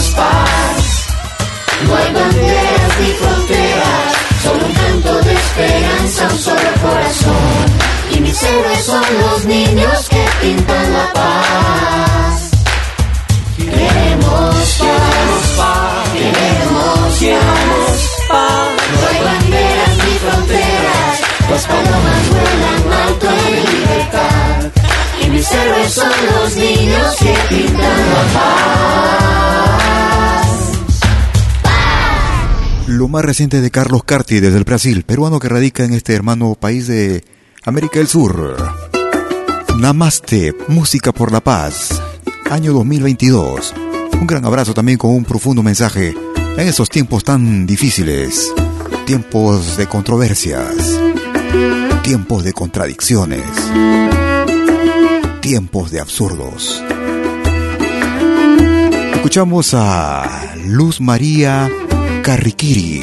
son 25.88 26.10
los 26.34 26.56
niños 26.56 27.16
que 27.18 27.34
pintan 27.48 28.10
la. 28.34 28.84
Lo 32.86 33.08
más 33.08 33.24
reciente 33.24 33.60
de 33.60 33.70
Carlos 33.70 34.04
Carti 34.04 34.40
desde 34.40 34.58
el 34.58 34.64
Brasil, 34.64 35.04
peruano 35.04 35.38
que 35.40 35.48
radica 35.48 35.84
en 35.84 35.92
este 35.92 36.14
hermano 36.14 36.54
país 36.54 36.86
de 36.86 37.24
América 37.64 37.98
del 37.98 38.08
Sur. 38.08 38.56
Namaste, 39.78 40.54
música 40.68 41.12
por 41.12 41.32
la 41.32 41.40
paz, 41.40 42.00
año 42.50 42.72
2022. 42.72 43.74
Un 44.12 44.26
gran 44.26 44.44
abrazo 44.44 44.72
también 44.72 44.96
con 44.98 45.10
un 45.10 45.24
profundo 45.24 45.62
mensaje 45.62 46.14
en 46.56 46.68
esos 46.68 46.88
tiempos 46.88 47.24
tan 47.24 47.66
difíciles, 47.66 48.52
tiempos 49.06 49.76
de 49.76 49.86
controversias, 49.86 50.98
tiempos 52.02 52.44
de 52.44 52.52
contradicciones 52.52 53.42
tiempos 55.44 55.90
de 55.90 56.00
absurdos. 56.00 56.82
Escuchamos 59.12 59.74
a 59.74 60.54
Luz 60.68 61.02
María 61.02 61.70
Carriquiri. 62.22 63.02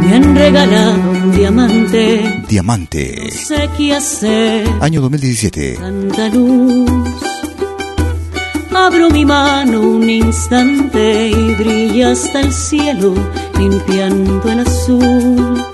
Me 0.00 0.14
han 0.16 0.34
regalado 0.34 1.10
un 1.12 1.30
diamante. 1.30 2.44
Diamante. 2.48 3.30
sé 3.30 3.70
qué 3.76 3.94
hacer. 3.94 4.68
Año 4.80 5.00
2017. 5.02 5.76
Tanta 5.76 6.28
luz. 6.30 6.90
Abro 8.74 9.10
mi 9.10 9.24
mano 9.24 9.80
un 9.80 10.10
instante 10.10 11.28
y 11.28 11.54
brilla 11.54 12.10
hasta 12.10 12.40
el 12.40 12.52
cielo, 12.52 13.14
limpiando 13.56 14.50
el 14.50 14.58
azul 14.58 15.71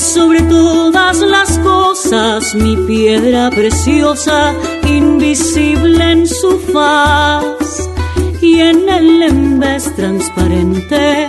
sobre 0.00 0.40
todas 0.42 1.20
las 1.20 1.58
cosas 1.58 2.54
mi 2.54 2.76
piedra 2.76 3.50
preciosa, 3.50 4.54
invisible 4.86 6.12
en 6.12 6.26
su 6.26 6.58
faz, 6.72 7.88
y 8.40 8.60
en 8.60 8.88
el 8.88 9.58
vez 9.58 9.94
transparente, 9.94 11.28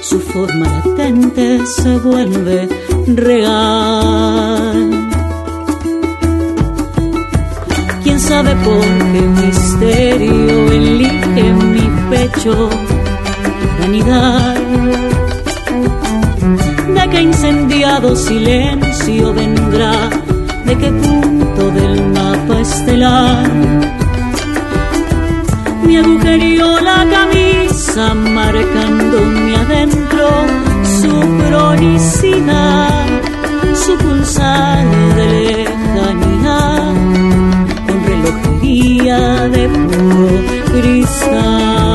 su 0.00 0.20
forma 0.20 0.66
latente 0.66 1.66
se 1.66 1.98
vuelve 1.98 2.68
real. 3.06 5.08
¿Quién 8.02 8.20
sabe 8.20 8.54
por 8.64 8.80
qué 8.80 9.20
misterio 9.20 10.72
elige 10.72 11.42
mi 11.72 11.86
pecho 12.10 12.68
vanidad? 13.80 15.17
Incendiado 17.20 18.14
silencio 18.14 19.32
vendrá, 19.34 20.10
de 20.64 20.76
qué 20.76 20.90
punto 20.92 21.70
del 21.70 22.06
mapa 22.12 22.60
estelar. 22.60 23.50
Me 25.84 25.98
agujerió 25.98 26.80
la 26.80 27.06
camisa 27.10 28.14
marcándome 28.14 29.56
adentro 29.56 30.28
su 31.00 31.12
cronicidad, 31.46 33.06
su 33.74 33.96
pulsar 33.98 34.86
de 35.16 35.26
lejanía, 35.40 36.94
con 37.86 38.04
relojería 38.06 39.48
de 39.48 39.68
puro 39.68 40.42
cristal. 40.72 41.87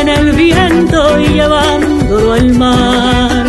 En 0.00 0.08
el 0.08 0.32
viento 0.32 1.20
y 1.20 1.28
llevándolo 1.28 2.32
al 2.32 2.54
mar. 2.54 3.46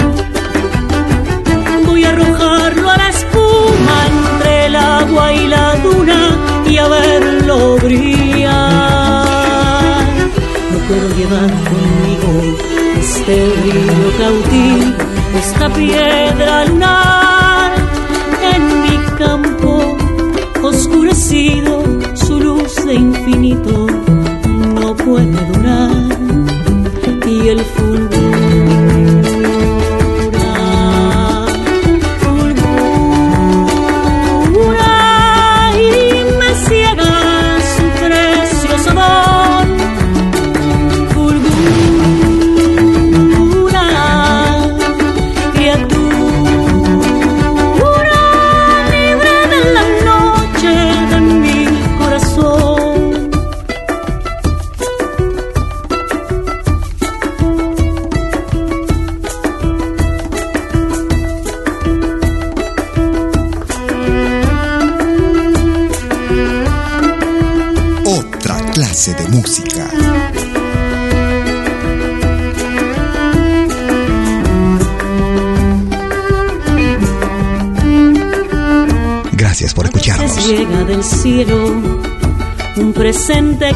Voy 1.86 2.03
a 2.03 2.10
arrojarlo 2.10 2.89
a 2.89 2.97
la 2.97 3.10
espuma 3.10 3.97
entre 4.07 4.66
el 4.68 4.76
agua 4.76 5.34
y 5.34 5.47
la 5.47 5.76
duna 5.84 6.38
y 6.68 6.78
a 6.78 6.88
verlo 6.88 7.78
brillar. 7.78 8.49
No 10.72 10.78
puedo 10.88 11.07
llevar 11.18 11.51
conmigo 11.70 12.32
este 12.99 13.36
río 13.64 14.07
cautivo, 14.18 14.86
esta 15.38 15.70
piedra 15.70 16.66
lunar 16.66 17.72
en 18.53 18.82
mi 18.82 18.97
campo 19.18 19.97
oscurecido, 20.64 21.84
su 22.16 22.39
luz 22.39 22.76
de 22.86 22.95
infinito 22.95 23.88
el 27.50 28.09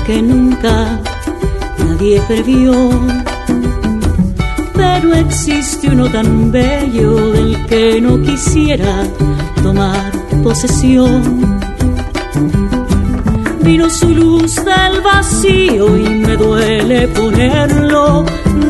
que 0.05 0.21
nunca 0.21 0.99
nadie 1.79 2.21
previó. 2.27 2.73
Pero 4.73 5.13
existe 5.13 5.89
uno 5.89 6.09
tan 6.09 6.51
bello 6.51 7.31
del 7.31 7.65
que 7.65 8.01
no 8.01 8.21
quisiera 8.21 9.03
tomar 9.61 10.11
posesión. 10.43 11.21
Vino 13.61 13.89
su 13.89 14.09
luz 14.09 14.55
del 14.55 15.01
vacío 15.01 15.97
y 15.97 16.09
me 16.09 16.35
duele 16.35 17.07
ponerlo 17.09 18.25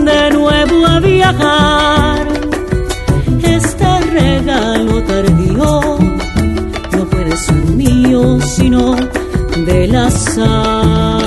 de 0.06 0.32
nuevo 0.32 0.86
a 0.86 1.00
viajar. 1.00 2.28
Este 3.42 4.00
regalo 4.12 5.02
tardío 5.04 6.04
mío, 7.76 8.40
sino 8.42 8.96
del 9.66 9.96
azar. 9.96 11.23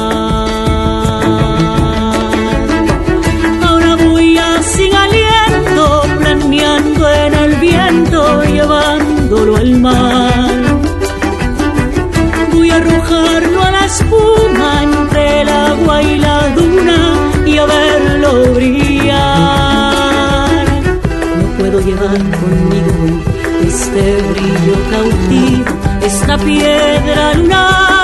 Llevándolo 8.45 9.57
al 9.57 9.81
mar. 9.81 10.63
Voy 12.53 12.71
a 12.71 12.77
arrojarlo 12.77 13.63
a 13.63 13.71
la 13.71 13.85
espuma 13.87 14.83
entre 14.83 15.43
el 15.43 15.49
agua 15.49 16.03
y 16.03 16.19
la 16.19 16.49
duna 16.55 16.99
y 17.47 17.59
a 17.59 17.67
verlo 17.67 18.53
brillar. 18.55 19.17
No 21.39 21.45
puedo 21.59 21.81
llevar 21.81 22.19
conmigo 22.41 23.23
este 23.67 24.03
brillo 24.31 24.77
cautivo 24.91 25.77
esta 26.03 26.39
piedra 26.39 27.35
lunar 27.35 27.96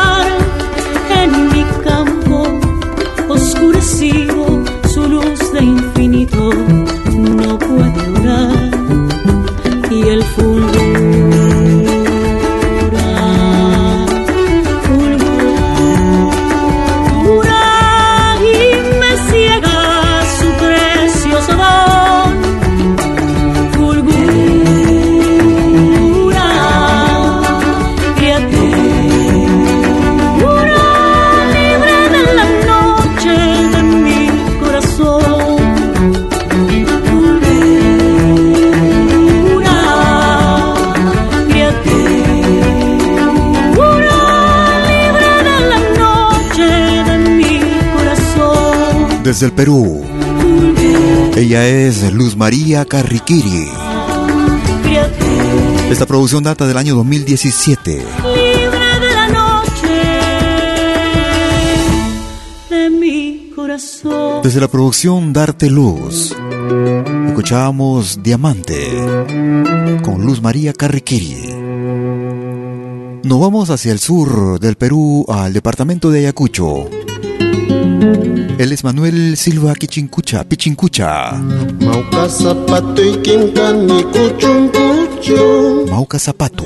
desde 49.32 49.46
el 49.46 49.52
Perú. 49.52 50.02
Ella 51.34 51.66
es 51.66 52.12
Luz 52.12 52.36
María 52.36 52.84
Carriquiri. 52.84 53.66
Esta 55.90 56.04
producción 56.04 56.42
data 56.42 56.66
del 56.66 56.76
año 56.76 56.94
2017. 56.96 58.04
Desde 64.42 64.60
la 64.60 64.68
producción 64.68 65.32
Darte 65.32 65.70
Luz, 65.70 66.36
escuchábamos 67.28 68.22
Diamante 68.22 68.90
con 70.02 70.26
Luz 70.26 70.42
María 70.42 70.74
Carriquiri. 70.74 71.54
Nos 73.24 73.40
vamos 73.40 73.70
hacia 73.70 73.92
el 73.92 73.98
sur 73.98 74.60
del 74.60 74.76
Perú, 74.76 75.24
al 75.26 75.54
departamento 75.54 76.10
de 76.10 76.18
Ayacucho. 76.18 76.90
Él 78.58 78.72
es 78.72 78.84
Manuel 78.84 79.36
Silva 79.36 79.72
Pichincucha, 79.74 80.44
Pichincucha. 80.44 81.32
Mauca 81.80 82.28
zapato 82.28 83.02
y 83.02 83.16
quincani 83.16 84.04
cuchuncucho. 84.04 85.86
Mauca 85.90 86.18
zapato. 86.18 86.64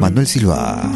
Manuel 0.00 0.26
Silva. 0.26 0.90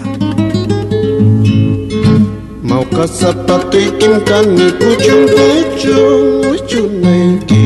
Mauca 2.62 3.06
zapato 3.06 3.78
y 3.78 3.90
quincani 3.98 4.72
cuchuncucho. 4.72 6.40
Wichuneki. 6.50 7.64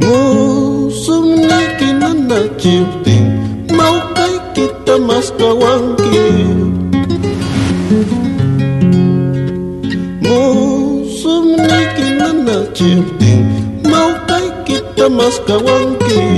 Musumniki 0.00 1.92
nana 2.00 2.40
chipti. 2.56 3.16
Mauca 3.76 4.24
kita 4.54 4.98
mas 4.98 5.32
chirting 12.78 13.42
mau 13.90 14.14
kay 14.30 14.46
kita 14.62 15.10
mas 15.10 15.42
kawangi 15.50 16.37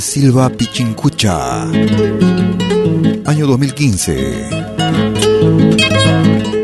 Silva 0.00 0.48
Pichincucha. 0.50 1.62
Año 3.24 3.46
2015. 3.46 4.48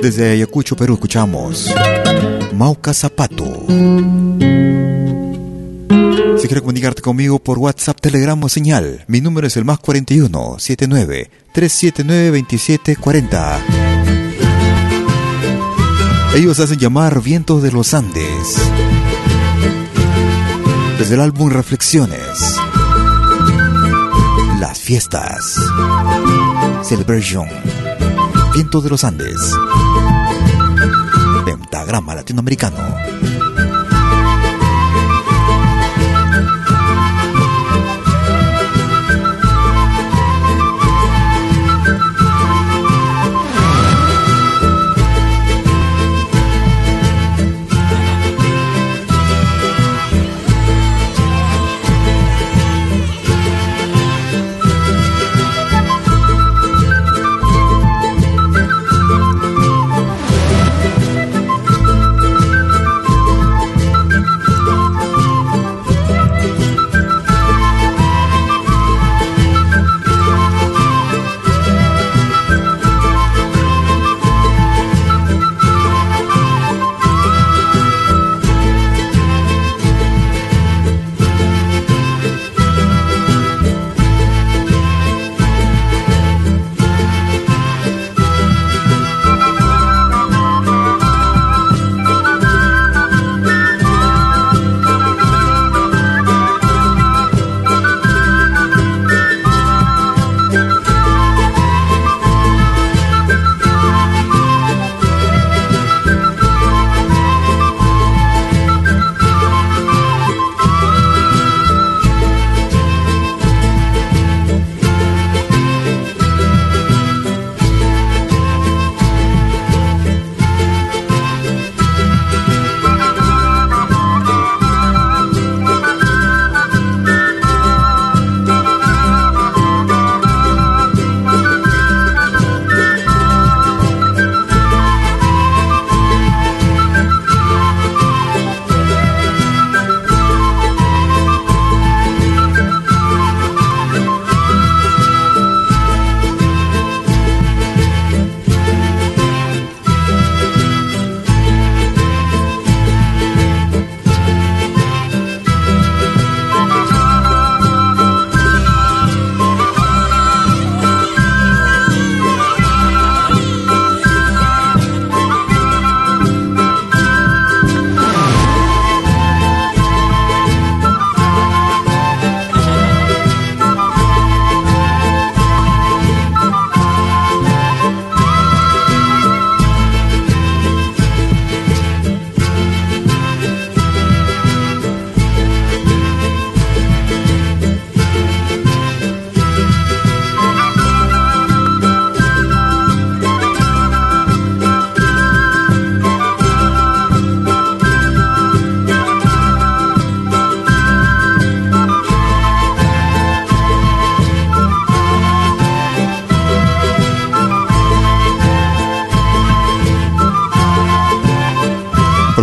Desde 0.03 0.33
Ayacucho, 0.33 0.76
Perú, 0.76 0.95
escuchamos 0.95 1.72
Mauca 2.53 2.93
Zapato. 2.93 3.45
Si 6.39 6.49
quieres 6.49 6.61
comunicarte 6.61 7.03
conmigo 7.03 7.39
por 7.39 7.59
WhatsApp, 7.59 8.01
Telegram 8.01 8.43
o 8.43 8.49
señal, 8.49 9.05
mi 9.07 9.20
número 9.20 9.47
es 9.47 9.57
el 9.57 9.64
más 9.64 9.78
41 9.78 10.57
79 10.59 11.30
379 11.53 12.39
2740. 12.39 13.61
Ellos 16.35 16.59
hacen 16.61 16.78
llamar 16.78 17.22
Vientos 17.22 17.62
de 17.62 17.72
los 17.72 17.95
Andes 17.95 18.59
desde 21.03 21.16
el 21.16 21.20
álbum 21.20 21.51
Reflexiones. 21.51 22.52
Fiestas. 24.93 25.57
Celebration. 26.82 27.49
Viento 28.53 28.82
de 28.82 28.90
los 28.90 29.03
Andes. 29.05 29.38
Pentagrama 31.47 32.14
latinoamericano. 32.14 32.76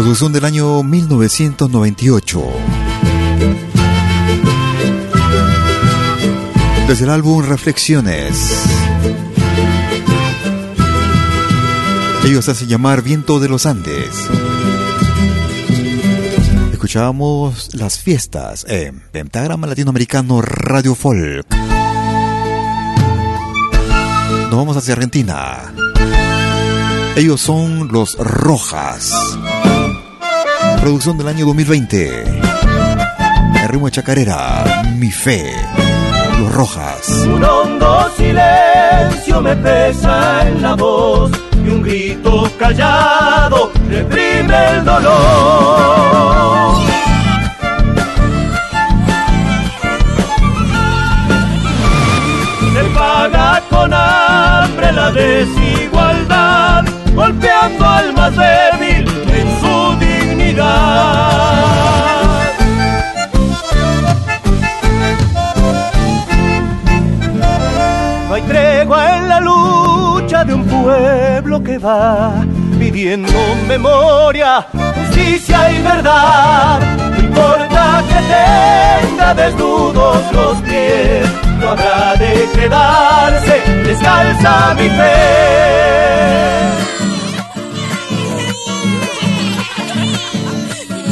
Producción 0.10 0.34
del 0.34 0.46
año 0.46 0.82
1998. 0.82 2.44
Desde 6.88 7.04
el 7.04 7.12
álbum 7.12 7.44
Reflexiones. 7.44 8.36
Ellos 12.26 12.50
hacen 12.50 12.68
llamar 12.68 13.04
Viento 13.04 13.40
de 13.40 13.50
los 13.50 13.68
Andes. 13.68 14.10
Escuchábamos 16.72 17.76
las 17.76 18.00
fiestas 18.00 18.66
en 18.68 19.02
Pentagrama 19.12 19.68
Latinoamericano 19.68 20.42
Radio 20.42 20.96
Folk. 20.96 21.46
Nos 24.42 24.56
vamos 24.56 24.76
hacia 24.76 24.96
Argentina. 24.96 25.72
Ellos 27.16 27.42
son 27.42 27.90
los 27.92 28.18
Rojas. 28.18 29.38
Producción 30.82 31.18
del 31.18 31.28
año 31.28 31.46
2020. 31.46 32.24
El 33.64 33.92
Chacarera, 33.92 34.64
Mi 34.96 35.12
Fe, 35.12 35.54
Los 36.40 36.52
Rojas. 36.54 37.10
Un 37.26 37.44
hondo 37.44 38.10
silencio 38.16 39.42
me 39.42 39.56
pesa 39.58 40.48
en 40.48 40.62
la 40.62 40.76
voz 40.76 41.32
y 41.54 41.70
un 41.70 41.84
grito 41.84 42.50
callado 42.58 43.72
reprime 43.90 44.78
el 44.78 44.86
dolor. 44.86 46.78
Se 52.74 52.84
paga 52.96 53.62
con 53.70 53.94
hambre 53.94 54.92
la 54.94 55.12
desigualdad, 55.12 56.86
golpeando 57.14 57.86
al 57.86 58.14
más 58.14 58.36
débil 58.36 58.89
no 68.28 68.36
hay 68.36 68.42
tregua 68.44 69.18
en 69.18 69.30
la 69.30 69.40
lucha 69.40 70.44
de 70.44 70.54
un 70.54 70.66
pueblo 70.66 71.64
que 71.64 71.78
va 71.78 72.46
pidiendo 72.78 73.32
memoria, 73.68 74.66
justicia 74.74 75.72
y 75.72 75.82
verdad. 75.82 76.80
No 77.12 77.20
importa 77.20 78.04
que 78.10 79.08
tenga 79.08 79.34
desnudos 79.34 80.18
los 80.34 80.58
pies, 80.62 81.28
no 81.60 81.70
habrá 81.70 82.16
de 82.16 82.50
quedarse 82.54 83.62
descalza 83.84 84.74
mi 84.76 84.90
fe. 84.90 85.80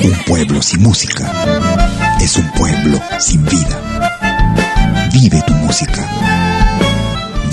Un 0.07 0.17
pueblo 0.25 0.61
sin 0.61 0.81
música 0.83 1.29
es 2.21 2.37
un 2.37 2.49
pueblo 2.53 2.97
sin 3.19 3.43
vida. 3.43 3.77
Vive 5.11 5.41
tu 5.45 5.53
música. 5.55 6.01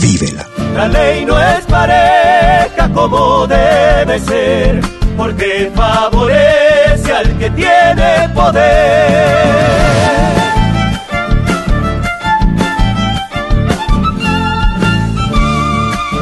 Vívela. 0.01 0.47
La 0.77 0.87
ley 0.87 1.25
no 1.25 1.37
es 1.37 1.65
pareja 1.67 2.89
como 2.95 3.49
debe 3.49 4.21
ser, 4.21 4.81
porque 5.17 5.73
favorece 5.75 7.13
al 7.13 7.39
que 7.39 7.51
tiene 7.51 8.29
poder. 8.35 9.75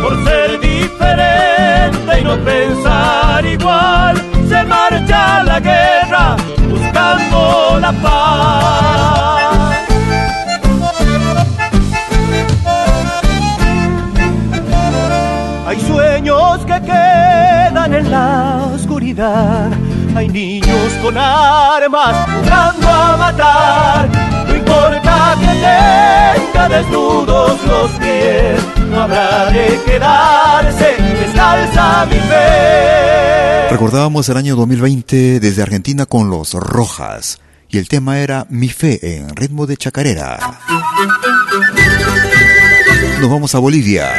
Por 0.00 0.24
ser 0.24 0.60
diferente 0.60 2.20
y 2.20 2.24
no 2.24 2.38
pensar 2.38 3.44
igual, 3.44 4.16
se 4.48 4.62
marcha 4.64 5.42
la 5.42 5.60
guerra 5.60 5.91
la 7.82 7.92
paz. 7.92 9.76
Hay 15.66 15.80
sueños 15.80 16.58
que 16.64 16.80
quedan 16.92 17.94
en 17.94 18.10
la 18.10 18.70
oscuridad. 18.74 19.70
Hay 20.14 20.28
niños 20.28 20.92
con 21.02 21.18
armas 21.18 22.14
jugando 22.32 22.88
a 22.88 23.16
matar. 23.16 24.08
No 24.46 24.56
importa 24.56 25.34
que 25.40 25.52
tenga 26.36 26.68
desnudos 26.68 27.64
los 27.66 27.90
pies, 28.02 28.62
no 28.90 29.00
habrá 29.02 29.46
de 29.46 29.80
quedarse 29.84 30.96
descalza 31.20 32.06
mi 32.06 32.20
fe. 32.30 33.70
Recordábamos 33.70 34.28
el 34.28 34.36
año 34.36 34.54
2020 34.54 35.40
desde 35.40 35.62
Argentina 35.62 36.06
con 36.06 36.30
los 36.30 36.52
Rojas 36.52 37.40
y 37.72 37.78
el 37.78 37.88
tema 37.88 38.18
era 38.18 38.46
Mi 38.50 38.68
fe 38.68 39.16
en 39.16 39.34
ritmo 39.34 39.66
de 39.66 39.78
chacarera. 39.78 40.38
Nos 43.18 43.30
vamos 43.30 43.54
a 43.54 43.58
Bolivia. 43.58 44.10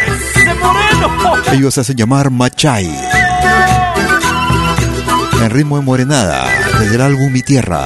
Ellos 1.51 1.77
hacen 1.77 1.95
llamar 1.95 2.31
Machay. 2.31 2.89
En 5.39 5.49
ritmo 5.51 5.77
de 5.77 5.83
morenada, 5.83 6.47
desde 6.79 6.95
el 6.95 7.01
álbum 7.01 7.31
Mi 7.31 7.43
Tierra. 7.43 7.85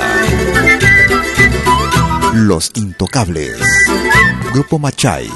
Los 2.33 2.71
Intocables. 2.75 3.57
Grupo 4.53 4.79
Machay. 4.79 5.29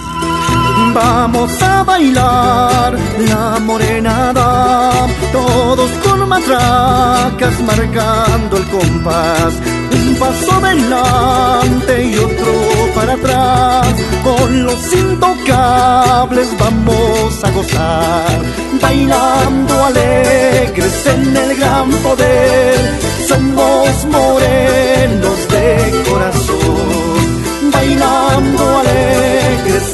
Vamos 0.93 1.51
a 1.61 1.83
bailar 1.83 2.97
la 3.29 3.59
morenada, 3.59 4.91
todos 5.31 5.89
con 6.03 6.27
matracas 6.27 7.61
marcando 7.61 8.57
el 8.57 8.65
compás. 8.67 9.53
Un 9.91 10.15
paso 10.15 10.51
adelante 10.51 12.03
y 12.03 12.17
otro 12.17 12.53
para 12.95 13.13
atrás, 13.13 13.95
con 14.23 14.65
los 14.65 14.93
intocables 14.93 16.47
vamos 16.59 17.43
a 17.43 17.51
gozar. 17.51 18.41
Bailando 18.81 19.85
alegres 19.85 21.05
en 21.07 21.37
el 21.37 21.55
gran 21.57 21.89
poder, 22.03 22.99
somos 23.27 24.05
morenos 24.05 25.39
de 25.53 26.03
corazón. 26.09 27.71
Bailando 27.71 28.79
alegres 28.79 29.30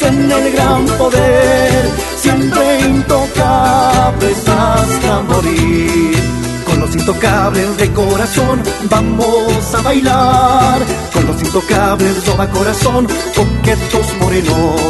en 0.01 0.31
el 0.31 0.51
gran 0.51 0.85
poder, 0.97 1.89
siempre 2.17 2.79
intocables 2.81 4.37
hasta 4.47 5.21
morir. 5.23 6.17
Con 6.65 6.79
los 6.81 6.95
intocables 6.95 7.77
de 7.77 7.93
corazón 7.93 8.61
vamos 8.89 9.75
a 9.75 9.81
bailar. 9.81 10.79
Con 11.13 11.27
los 11.27 11.41
intocables 11.41 12.25
roba 12.25 12.47
corazón, 12.49 13.07
coquetos 13.35 14.05
morenos. 14.19 14.81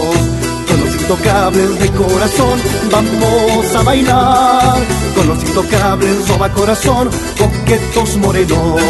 Con 0.68 0.80
los 0.84 0.96
intocables 1.02 1.80
de 1.80 1.90
corazón 1.92 2.60
vamos 2.92 3.76
a 3.76 3.84
bailar. 3.84 4.78
Con 5.16 5.28
los 5.28 5.44
intocables 5.44 6.28
roba 6.28 6.50
corazón, 6.52 7.10
coquetos 7.38 8.18
morenos. 8.18 8.82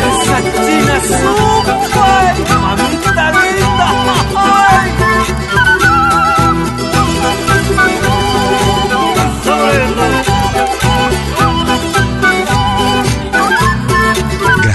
Esa 0.00 0.38
china 0.64 1.00
super, 1.02 1.59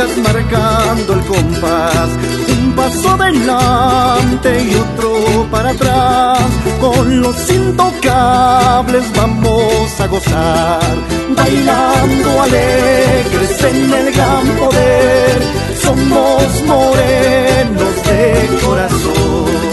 Marcando 0.00 1.14
el 1.14 1.20
compás. 1.26 2.08
Un 2.48 2.72
paso 2.72 3.10
adelante 3.10 4.64
y 4.64 4.74
otro 4.74 5.46
para 5.50 5.70
atrás, 5.70 6.38
con 6.80 7.20
los 7.20 7.50
intocables 7.50 9.04
vamos 9.14 10.00
a 10.00 10.06
gozar. 10.06 10.94
Bailando 11.36 12.42
alegres 12.42 13.64
en 13.64 13.92
el 13.92 14.12
gran 14.12 14.46
poder, 14.58 15.42
somos 15.82 16.42
morenos 16.66 18.02
de 18.06 18.60
corazón 18.64 19.72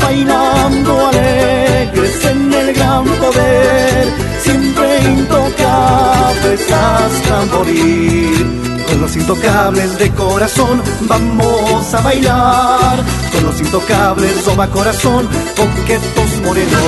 bailando 0.00 1.06
alegres 1.08 2.24
en 2.24 2.52
el 2.52 2.74
gran 2.74 3.04
poder, 3.04 4.06
siempre 4.42 4.98
intocables 5.04 6.72
hasta 6.72 7.46
morir. 7.56 8.73
Con 8.94 9.00
los 9.00 9.16
intocables 9.16 9.98
de 9.98 10.08
corazón 10.12 10.80
vamos 11.08 11.92
a 11.94 12.00
bailar, 12.00 13.04
con 13.32 13.42
los 13.42 13.60
intocables 13.60 14.46
roba 14.46 14.68
corazón, 14.68 15.28
coquetos 15.56 16.40
morenos. 16.44 16.80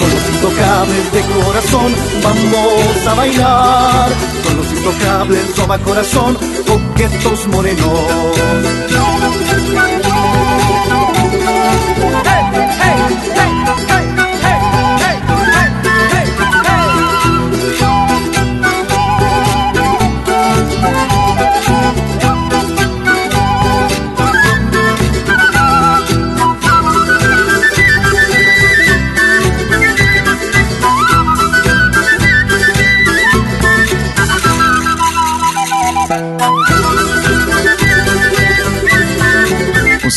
Con 0.00 0.10
los 0.10 0.28
intocables 0.28 1.12
de 1.12 1.20
corazón 1.44 1.94
vamos 2.20 3.06
a 3.06 3.14
bailar, 3.14 4.10
con 4.44 4.56
los 4.56 4.72
intocables 4.72 5.56
roba 5.56 5.78
corazón, 5.78 6.36
coquetos 6.66 7.46
morenos. 7.46 8.32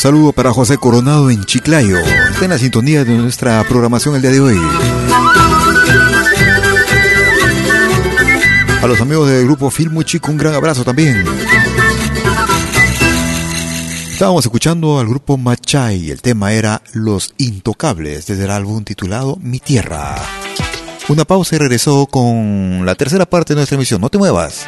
Saludo 0.06 0.34
para 0.34 0.54
José 0.54 0.78
Coronado 0.78 1.32
en 1.32 1.44
Chiclayo. 1.46 1.98
Está 1.98 2.46
en 2.46 2.52
la 2.52 2.60
sintonía 2.60 3.04
de 3.04 3.18
nuestra 3.18 3.64
programación 3.64 4.14
el 4.14 4.22
día 4.22 4.30
de 4.30 4.40
hoy. 4.40 4.62
A 8.84 8.86
los 8.86 9.02
amigos 9.02 9.28
del 9.28 9.46
grupo 9.46 9.72
Film 9.72 10.04
Chico, 10.04 10.32
un 10.32 10.38
gran 10.38 10.54
abrazo 10.54 10.84
también. 10.84 11.26
Estábamos 14.12 14.46
escuchando 14.46 15.00
al 15.00 15.08
grupo 15.08 15.38
Machay. 15.38 16.12
El 16.12 16.22
tema 16.22 16.54
era 16.54 16.84
Los 16.94 17.34
Intocables 17.40 18.28
desde 18.28 18.44
el 18.44 18.52
álbum 18.52 18.84
titulado 18.84 19.40
Mi 19.42 19.58
Tierra. 19.58 20.18
Una 21.10 21.26
pausa 21.26 21.56
y 21.56 21.58
regresó 21.58 22.06
con 22.06 22.86
la 22.86 22.94
tercera 22.94 23.26
parte 23.26 23.56
de 23.56 23.62
nuestra 23.62 23.74
emisión. 23.74 24.02
No 24.02 24.12
te 24.12 24.20
muevas. 24.20 24.68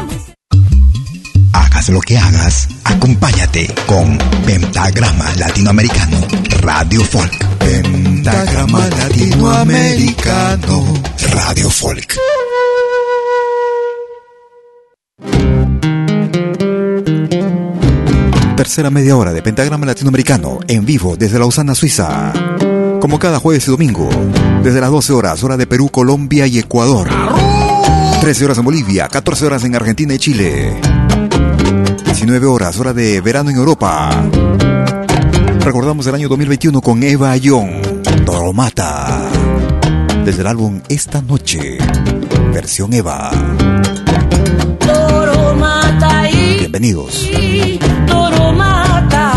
Lo 1.89 1.99
que 1.99 2.17
hagas, 2.17 2.67
acompáñate 2.83 3.73
con 3.87 4.17
Pentagrama 4.45 5.25
Latinoamericano 5.35 6.17
Radio 6.61 7.03
Folk. 7.03 7.57
Pentagrama 7.57 8.87
Latinoamericano 8.87 11.01
Radio 11.33 11.69
Folk. 11.69 12.17
Tercera 18.55 18.91
media 18.91 19.17
hora 19.17 19.33
de 19.33 19.41
Pentagrama 19.41 19.87
Latinoamericano 19.87 20.59
en 20.67 20.85
vivo 20.85 21.15
desde 21.17 21.39
Lausana, 21.39 21.73
Suiza. 21.73 22.31
Como 23.01 23.17
cada 23.17 23.39
jueves 23.39 23.67
y 23.67 23.71
domingo, 23.71 24.07
desde 24.63 24.81
las 24.81 24.91
12 24.91 25.13
horas, 25.13 25.43
hora 25.43 25.57
de 25.57 25.65
Perú, 25.65 25.89
Colombia 25.89 26.45
y 26.45 26.59
Ecuador. 26.59 27.09
13 28.21 28.45
horas 28.45 28.59
en 28.59 28.65
Bolivia, 28.65 29.07
14 29.07 29.47
horas 29.47 29.63
en 29.63 29.75
Argentina 29.75 30.13
y 30.13 30.19
Chile. 30.19 31.00
19 32.11 32.45
horas, 32.45 32.77
hora 32.77 32.91
de 32.91 33.21
verano 33.21 33.51
en 33.51 33.55
Europa. 33.55 34.11
Recordamos 35.61 36.05
el 36.07 36.15
año 36.15 36.27
2021 36.27 36.81
con 36.81 37.01
Eva 37.03 37.37
Young, 37.37 38.03
Toromata. 38.25 39.29
Desde 40.25 40.41
el 40.41 40.47
álbum 40.47 40.81
Esta 40.89 41.21
Noche, 41.21 41.77
versión 42.53 42.93
Eva. 42.93 43.31
Bienvenidos. 46.59 47.29
Toromata. 48.05 49.30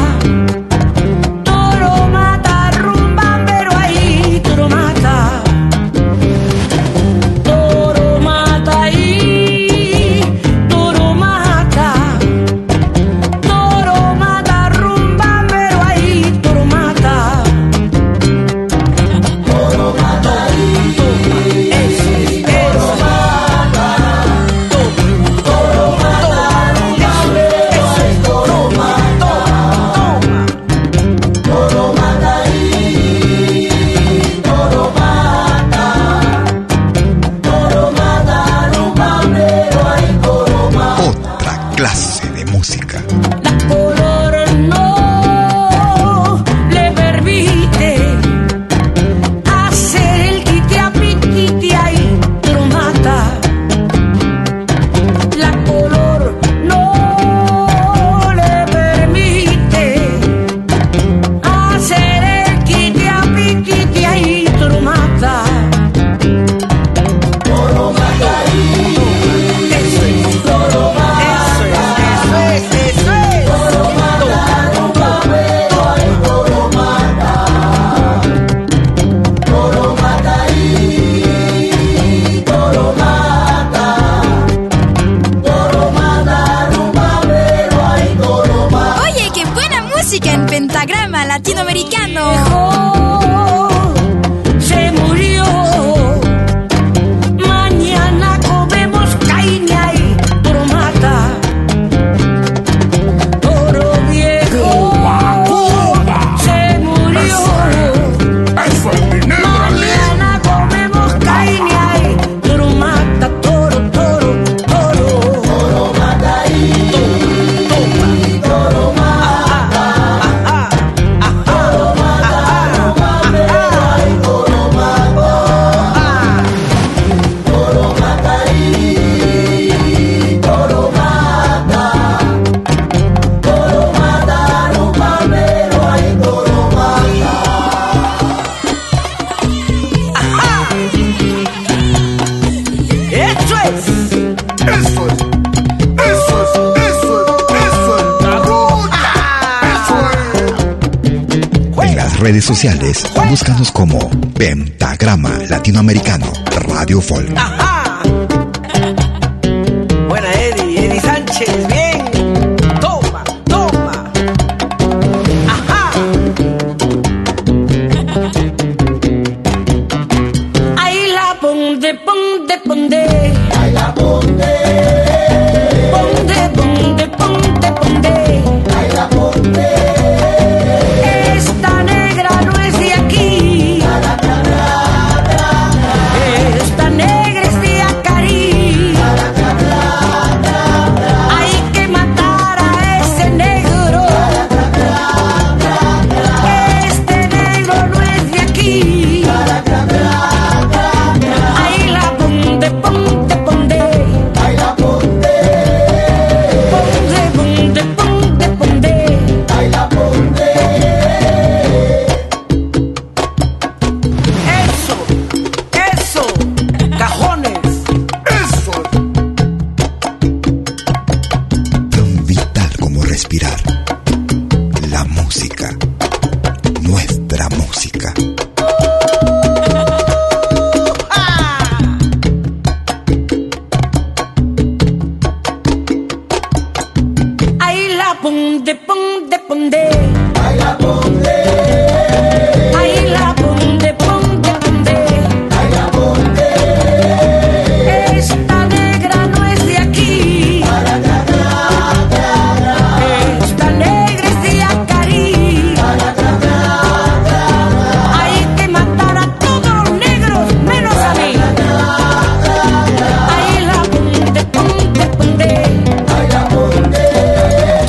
Redes 152.44 152.58
sociales, 152.58 153.04
búscanos 153.30 153.72
como 153.72 153.98
Pentagrama 154.34 155.30
Latinoamericano 155.48 156.30
Radio 156.68 157.00
Folk. 157.00 157.32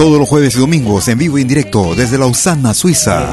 Todos 0.05 0.19
los 0.19 0.29
jueves 0.29 0.55
y 0.55 0.59
domingos 0.59 1.07
en 1.07 1.17
vivo 1.17 1.39
y 1.39 1.41
en 1.41 1.47
directo 1.47 1.95
desde 1.95 2.19
Lausana, 2.19 2.75
Suiza. 2.75 3.27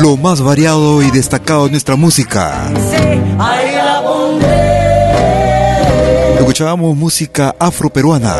Lo 0.00 0.16
más 0.16 0.40
variado 0.40 1.02
y 1.02 1.10
destacado 1.10 1.66
de 1.66 1.72
nuestra 1.72 1.96
música. 1.96 2.72
Escuchábamos 6.38 6.96
música 6.96 7.54
afroperuana. 7.58 8.36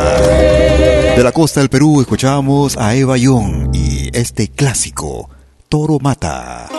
De 1.15 1.23
la 1.23 1.31
costa 1.31 1.61
del 1.61 1.69
Perú 1.69 2.01
escuchábamos 2.01 2.79
a 2.79 2.95
Eva 2.95 3.19
Young 3.19 3.75
y 3.75 4.09
este 4.15 4.49
clásico, 4.49 5.29
Toro 5.69 5.99
Mata. 6.01 6.71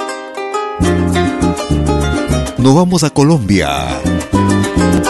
Nos 2.57 2.75
vamos 2.75 3.03
a 3.03 3.11
Colombia. 3.11 3.89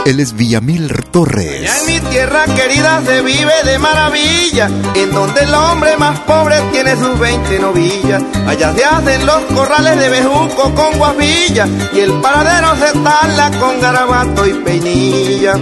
Él 0.05 0.19
es 0.19 0.33
Villamil 0.33 0.87
Torres. 1.11 1.61
Ya 1.61 1.77
en 1.79 1.85
mi 1.85 2.09
tierra 2.09 2.45
querida 2.45 3.01
se 3.05 3.21
vive 3.21 3.53
de 3.65 3.79
maravilla, 3.79 4.69
en 4.95 5.11
donde 5.11 5.41
el 5.41 5.53
hombre 5.53 5.97
más 5.97 6.19
pobre 6.21 6.55
tiene 6.71 6.95
sus 6.95 7.17
20 7.19 7.59
novillas. 7.59 8.23
Allá 8.47 8.73
se 8.73 8.85
hacen 8.85 9.25
los 9.25 9.41
corrales 9.55 9.99
de 9.99 10.09
bejuco 10.09 10.73
con 10.75 10.97
guavilla, 10.97 11.67
y 11.93 11.99
el 11.99 12.13
paradero 12.21 12.75
se 12.75 12.99
tala 12.99 13.51
con 13.59 13.79
garabato 13.81 14.45
y 14.45 14.53
peinilla. 14.53 15.53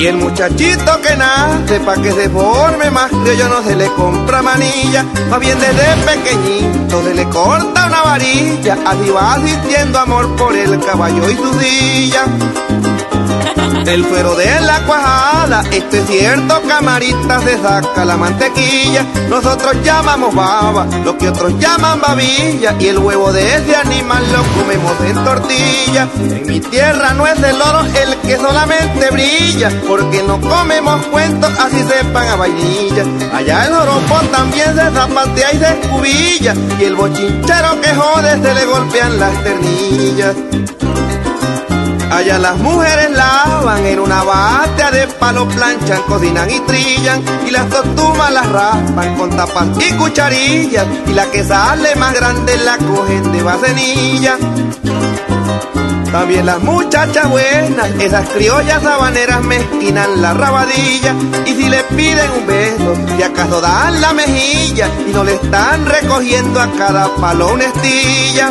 Y 0.00 0.06
el 0.06 0.16
muchachito 0.16 1.00
que 1.00 1.16
nace 1.16 1.80
pa' 1.80 1.96
que 1.96 2.12
se 2.12 2.30
forme 2.30 2.88
más 2.90 3.10
yo 3.10 3.48
no 3.48 3.62
se 3.64 3.74
le 3.74 3.86
compra 3.94 4.42
manilla, 4.42 5.04
más 5.28 5.40
bien 5.40 5.58
desde 5.58 5.96
pequeñito 6.06 7.02
se 7.02 7.14
le 7.14 7.24
corta 7.28 7.86
una 7.86 8.02
varilla, 8.02 8.78
así 8.86 9.10
va 9.10 9.36
sintiendo 9.44 9.98
amor 9.98 10.36
por 10.36 10.56
el 10.56 10.78
caballo 10.78 11.28
y 11.28 11.36
su 11.36 11.52
silla. 11.60 12.24
El 13.88 14.04
fuero 14.04 14.34
de 14.36 14.60
la 14.60 14.84
cuajada, 14.84 15.62
esto 15.72 15.96
es 15.96 16.06
cierto, 16.06 16.60
camarita 16.68 17.40
se 17.40 17.56
saca 17.56 18.04
la 18.04 18.18
mantequilla. 18.18 19.02
Nosotros 19.30 19.76
llamamos 19.82 20.34
baba, 20.34 20.86
lo 21.06 21.16
que 21.16 21.30
otros 21.30 21.58
llaman 21.58 21.98
babilla. 21.98 22.76
Y 22.78 22.88
el 22.88 22.98
huevo 22.98 23.32
de 23.32 23.56
ese 23.56 23.74
animal 23.76 24.22
lo 24.30 24.42
comemos 24.60 24.92
en 25.00 25.24
tortilla. 25.24 26.06
En 26.18 26.46
mi 26.46 26.60
tierra 26.60 27.14
no 27.14 27.26
es 27.26 27.42
el 27.42 27.62
oro 27.62 27.80
el 27.80 28.14
que 28.18 28.36
solamente 28.36 29.10
brilla, 29.10 29.70
porque 29.88 30.22
no 30.22 30.38
comemos 30.38 31.06
cuentos 31.06 31.50
así 31.58 31.82
sepan 31.84 32.28
a 32.28 32.36
vainilla. 32.36 33.04
Allá 33.32 33.68
el 33.68 33.72
oropo 33.72 34.20
también 34.30 34.76
se 34.76 34.90
zapatea 34.90 35.52
y 35.54 35.58
se 35.58 35.80
escubilla. 35.80 36.54
Y 36.78 36.84
el 36.84 36.94
bochinchero 36.94 37.80
que 37.80 37.94
jode 37.94 38.42
se 38.42 38.54
le 38.54 38.66
golpean 38.66 39.18
las 39.18 39.42
ternillas. 39.42 40.36
Allá 42.10 42.38
las 42.38 42.56
mujeres 42.58 43.10
lavan 43.10 43.84
en 43.84 44.00
una 44.00 44.22
batea 44.22 44.90
de 44.90 45.06
palo 45.08 45.46
planchan, 45.48 46.02
cocinan 46.08 46.50
y 46.50 46.58
trillan 46.60 47.22
y 47.46 47.50
las 47.50 47.68
tostumas 47.68 48.32
las 48.32 48.48
raspan 48.50 49.14
con 49.16 49.30
tapas 49.30 49.68
y 49.78 49.92
cucharillas 49.92 50.86
y 51.06 51.12
la 51.12 51.30
que 51.30 51.44
sale 51.44 51.94
más 51.96 52.14
grande 52.14 52.56
la 52.58 52.78
cogen 52.78 53.32
de 53.32 53.42
vasenilla. 53.42 54.36
También 56.10 56.46
las 56.46 56.62
muchachas 56.62 57.28
buenas, 57.28 57.90
esas 58.00 58.26
criollas 58.30 58.82
habaneras 58.84 59.42
mezquinan 59.44 60.22
la 60.22 60.32
rabadilla 60.32 61.14
y 61.44 61.54
si 61.54 61.68
le 61.68 61.84
piden 61.84 62.30
un 62.30 62.46
beso, 62.46 62.94
si 63.14 63.22
acaso 63.22 63.60
dan 63.60 64.00
la 64.00 64.14
mejilla 64.14 64.88
y 65.06 65.12
no 65.12 65.22
le 65.22 65.34
están 65.34 65.84
recogiendo 65.84 66.60
a 66.60 66.72
cada 66.72 67.14
palo 67.16 67.52
una 67.52 67.64
estilla. 67.64 68.50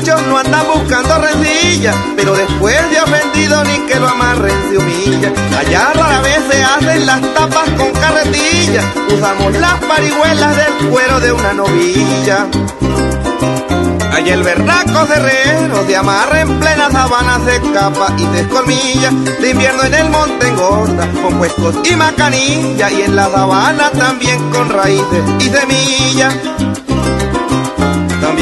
No 0.00 0.38
andan 0.38 0.66
buscando 0.72 1.18
rencilla, 1.18 1.92
pero 2.16 2.34
después 2.34 2.74
de 2.90 3.00
ofendido 3.00 3.62
ni 3.64 3.78
que 3.86 4.00
lo 4.00 4.08
amarren 4.08 4.54
se 4.70 4.78
humilla. 4.78 5.30
Allá 5.58 5.92
rara 5.92 6.20
vez 6.22 6.40
se 6.50 6.64
hacen 6.64 7.04
las 7.04 7.20
tapas 7.34 7.68
con 7.76 7.92
carretilla, 7.92 8.82
usamos 9.14 9.52
las 9.58 9.74
parihuelas 9.84 10.56
del 10.56 10.88
cuero 10.88 11.20
de 11.20 11.32
una 11.32 11.52
novilla. 11.52 12.46
Allá 14.12 14.34
el 14.34 14.42
berraco 14.42 15.06
cerrero 15.06 15.86
se 15.86 15.96
amarra 15.96 16.40
en 16.40 16.58
plena 16.58 16.90
sabana, 16.90 17.38
se 17.44 17.56
escapa 17.56 18.14
y 18.16 18.22
se 18.34 18.40
escolmilla. 18.40 19.10
De 19.42 19.50
invierno 19.50 19.84
en 19.84 19.94
el 19.94 20.08
monte 20.08 20.48
engorda 20.48 21.06
con 21.22 21.36
puestos 21.36 21.76
y 21.84 21.96
macanilla, 21.96 22.90
y 22.90 23.02
en 23.02 23.14
la 23.14 23.30
sabana 23.30 23.90
también 23.90 24.50
con 24.50 24.70
raíces 24.70 25.22
y 25.38 25.50
semillas. 25.50 26.34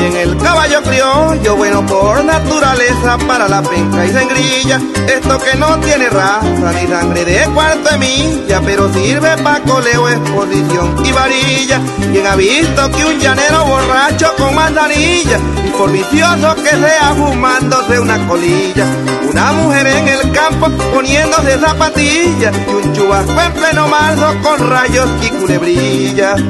También 0.01 0.29
el 0.29 0.37
caballo 0.39 0.83
criollo, 0.83 1.57
bueno 1.57 1.85
por 1.85 2.25
naturaleza 2.25 3.19
para 3.27 3.49
la 3.49 3.63
penca 3.63 4.07
y 4.07 4.11
sangrilla. 4.11 4.81
Esto 5.07 5.39
que 5.39 5.59
no 5.59 5.79
tiene 5.81 6.09
raza 6.09 6.73
ni 6.73 6.87
sangre 6.89 7.25
de 7.25 7.45
cuarto 7.53 7.91
de 7.91 7.99
milla, 7.99 8.61
pero 8.65 8.93
sirve 8.93 9.37
pa' 9.43 9.61
coleo, 9.61 10.09
exposición 10.09 11.05
y 11.05 11.13
varilla. 11.13 11.81
Quien 12.13 12.27
ha 12.27 12.37
visto 12.37 12.91
que 12.93 13.05
un 13.05 13.19
llanero 13.19 13.65
borracho 13.65 14.33
con 14.39 14.55
manzanilla, 14.55 15.39
y 15.67 15.71
por 15.71 15.93
vicioso 15.93 16.55
que 16.57 16.71
sea 16.71 17.15
fumándose 17.15 18.01
una 18.01 18.27
colilla, 18.27 18.87
una 19.31 19.53
mujer 19.53 19.87
en 19.87 20.09
el 20.09 20.33
campo 20.33 20.69
poniéndose 20.95 21.59
zapatillas 21.59 22.55
y 22.69 22.87
un 22.87 22.93
chubasco 22.95 23.41
en 23.41 23.53
pleno 23.53 23.89
marzo 23.89 24.35
con 24.43 24.71
rayos 24.71 25.09
y 25.23 25.29
culebrillas. 25.29 26.41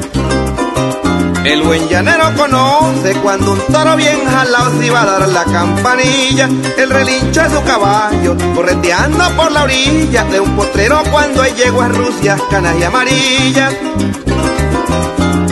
El 1.45 1.63
buen 1.63 1.89
llanero 1.89 2.35
conoce 2.37 3.15
cuando 3.23 3.53
un 3.53 3.61
toro 3.73 3.97
bien 3.97 4.25
jalado 4.27 4.79
se 4.79 4.91
va 4.91 5.03
a 5.03 5.07
dar 5.07 5.29
la 5.29 5.45
campanilla. 5.45 6.49
El 6.77 6.91
relincho 6.91 7.43
de 7.43 7.51
su 7.51 7.63
caballo, 7.63 8.37
correteando 8.55 9.25
por 9.37 9.51
la 9.51 9.65
orilla 9.65 10.25
de 10.25 10.39
un 10.39 10.55
potrero 10.55 11.03
cuando 11.11 11.43
hay 11.43 11.53
yeguas 11.55 11.97
rusias, 11.97 12.41
canas 12.51 12.77
y 12.79 12.85
amarillas. 12.85 13.75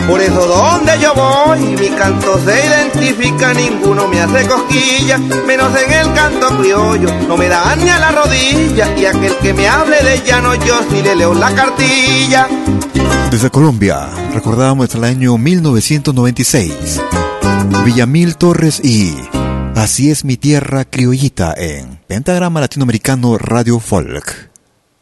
Por 0.07 0.21
eso 0.21 0.47
donde 0.47 0.99
yo 0.99 1.13
voy, 1.13 1.59
mi 1.59 1.89
canto 1.89 2.39
se 2.43 2.65
identifica, 2.65 3.53
ninguno 3.53 4.07
me 4.07 4.21
hace 4.21 4.47
cosquillas, 4.47 5.19
menos 5.45 5.69
en 5.79 5.93
el 5.93 6.13
canto 6.13 6.47
criollo, 6.57 7.13
no 7.27 7.37
me 7.37 7.47
da 7.47 7.75
ni 7.75 7.89
a 7.89 7.99
la 7.99 8.11
rodilla, 8.11 8.97
y 8.97 9.05
aquel 9.05 9.35
que 9.37 9.53
me 9.53 9.67
hable 9.67 10.01
de 10.01 10.21
llano 10.23 10.55
yo 10.55 10.79
sí 10.89 11.03
le 11.03 11.15
leo 11.15 11.35
la 11.35 11.53
cartilla. 11.53 12.47
Desde 13.31 13.51
Colombia, 13.51 14.09
recordábamos 14.33 14.93
el 14.95 15.03
año 15.03 15.37
1996. 15.37 16.99
Villamil 17.85 18.35
Torres 18.37 18.83
y 18.83 19.13
Así 19.75 20.09
es 20.09 20.25
mi 20.25 20.35
tierra 20.35 20.83
criollita 20.83 21.53
en 21.55 21.99
Pentagrama 22.07 22.59
Latinoamericano 22.59 23.37
Radio 23.37 23.79
Folk. 23.79 24.49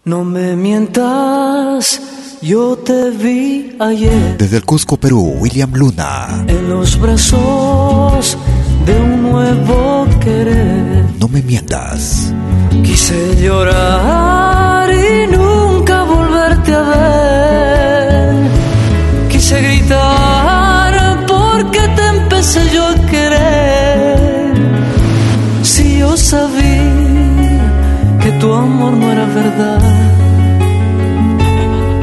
No 0.04 0.24
me 0.24 0.56
mientas, 0.56 2.02
yo 2.41 2.78
te 2.78 3.10
vi 3.10 3.76
ayer. 3.80 4.38
Desde 4.38 4.58
el 4.58 4.66
Cusco, 4.66 4.98
Perú, 4.98 5.38
William 5.40 5.74
Luna. 5.74 6.45
En 6.48 6.70
los 6.70 6.99
brazos 6.99 8.38
de 8.86 8.99
un 8.99 9.24
nuevo 9.24 10.06
querer. 10.20 11.06
No 11.20 11.28
me 11.28 11.41
mientas. 11.41 12.34
Quise 12.84 13.41
llorar 13.41 14.94
y 14.94 15.32
nunca 15.32 15.57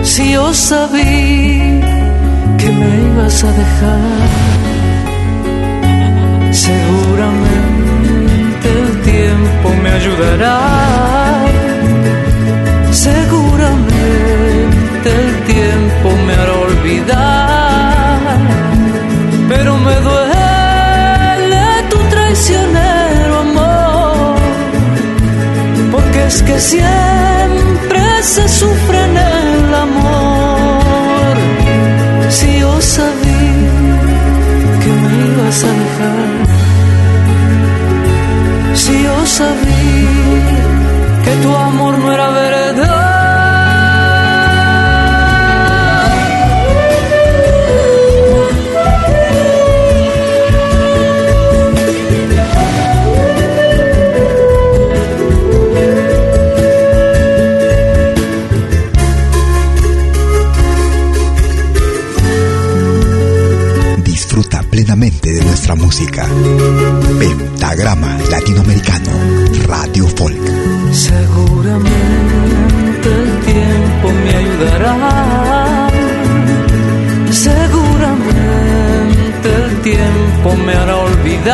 Si 0.02 0.32
yo 0.32 0.52
sabía 0.52 1.80
que 2.58 2.68
me 2.78 2.88
ibas 3.08 3.44
a 3.44 3.52
dejar. 3.62 4.28
Seguramente 6.52 8.66
el 8.82 8.90
tiempo 9.02 9.66
me 9.82 9.90
ayudará. 9.90 10.60
Seguramente 12.92 15.08
el 15.22 15.32
tiempo 15.52 16.08
me 16.26 16.32
hará 16.34 16.52
olvidar. 16.52 17.43
Siempre 26.58 28.00
se 28.22 28.48
sufre 28.48 29.04
en 29.04 29.16
el 29.16 29.74
amor. 29.74 31.36
Si 32.30 32.58
yo 32.58 32.80
sabía 32.80 33.98
que 34.82 34.90
me 35.02 35.12
ibas 35.28 35.64
a 35.64 35.72
dejar. 35.82 36.30
Si 38.74 39.02
yo 39.02 39.26
sabía 39.26 40.44
que 41.24 41.32
tu 41.42 41.56
amor 41.56 41.98
no 41.98 42.12
era 42.12 42.28
verdad. 42.30 43.03
De 65.04 65.44
nuestra 65.44 65.74
música. 65.74 66.26
Pentagrama 67.18 68.16
Latinoamericano 68.30 69.10
Radio 69.68 70.08
Folk. 70.08 70.40
Seguramente 70.92 71.92
el 73.04 73.38
tiempo 73.44 74.10
me 74.24 74.34
ayudará. 74.34 75.90
Seguramente 77.30 78.34
el 79.54 79.82
tiempo 79.82 80.56
me 80.64 80.72
hará 80.72 80.96
olvidar. 80.96 81.48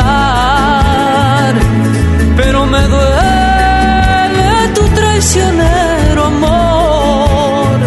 Pero 2.37 2.65
me 2.67 2.87
duele 2.87 4.69
tu 4.75 4.87
traicionero 4.95 6.23
amor. 6.23 7.79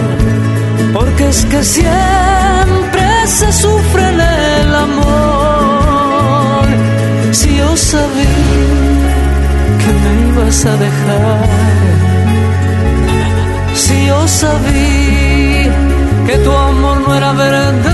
Porque 0.92 1.26
es 1.30 1.42
que 1.46 1.64
siempre 1.64 3.26
se 3.28 3.50
sufre 3.50 3.73
Yo 7.74 7.80
sabía 7.80 9.08
que 9.80 9.90
me 10.02 10.28
ibas 10.28 10.64
a 10.64 10.76
dejar. 10.76 11.48
Si 13.74 14.06
yo 14.06 14.28
sabía 14.28 15.72
que 16.24 16.38
tu 16.44 16.52
amor 16.52 17.00
no 17.00 17.14
era 17.16 17.32
verdad. 17.32 17.93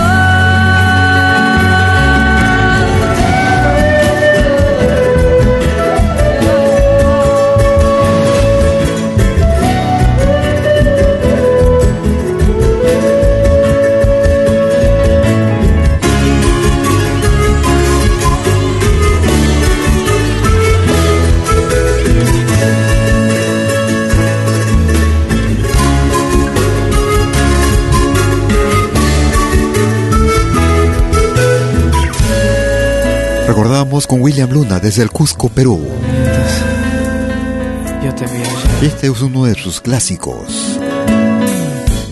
Con 34.06 34.22
William 34.22 34.50
Luna 34.50 34.80
desde 34.80 35.02
el 35.02 35.10
Cusco, 35.10 35.48
Perú. 35.48 35.86
Yo 38.02 38.14
te 38.14 38.24
vi 38.26 38.38
ayer. 38.38 38.48
Este 38.82 39.08
es 39.08 39.20
uno 39.20 39.44
de 39.44 39.54
sus 39.54 39.80
clásicos. 39.80 40.80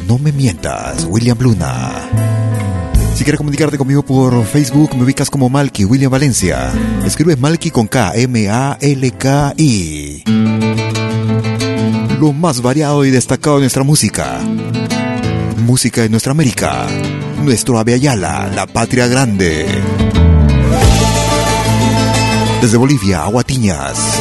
No 0.07 0.19
me 0.19 0.31
mientas, 0.33 1.07
William 1.09 1.39
Luna. 1.41 1.93
Si 3.15 3.25
quieres 3.25 3.39
comunicarte 3.39 3.79
conmigo 3.79 4.05
por 4.05 4.45
Facebook, 4.45 4.95
me 4.97 5.05
ubicas 5.05 5.31
como 5.31 5.49
Malky 5.49 5.85
William 5.85 6.13
Valencia. 6.13 6.71
Escribes 7.05 7.39
Malky 7.39 7.71
con 7.71 7.89
K, 7.89 8.13
M-A-L-K-I. 8.15 9.45
Lo 12.21 12.33
más 12.33 12.61
variado 12.61 13.05
y 13.05 13.11
destacado 13.11 13.57
de 13.57 13.63
nuestra 13.63 13.83
música. 13.83 14.39
Música 15.65 16.03
de 16.03 16.11
nuestra 16.11 16.33
América. 16.33 16.87
Nuestro 17.43 17.79
Aviala, 17.79 18.51
la 18.55 18.67
patria 18.67 19.07
grande. 19.07 19.67
Desde 22.61 22.77
Bolivia, 22.77 23.23
Aguatiñas. 23.23 24.21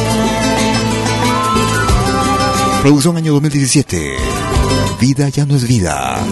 Producción 2.82 3.16
año 3.16 3.32
2017. 3.32 4.16
Vida 5.00 5.28
ya 5.28 5.44
no 5.44 5.56
es 5.56 5.66
vida. 5.66 6.24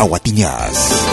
Aguatiñas. 0.00 1.11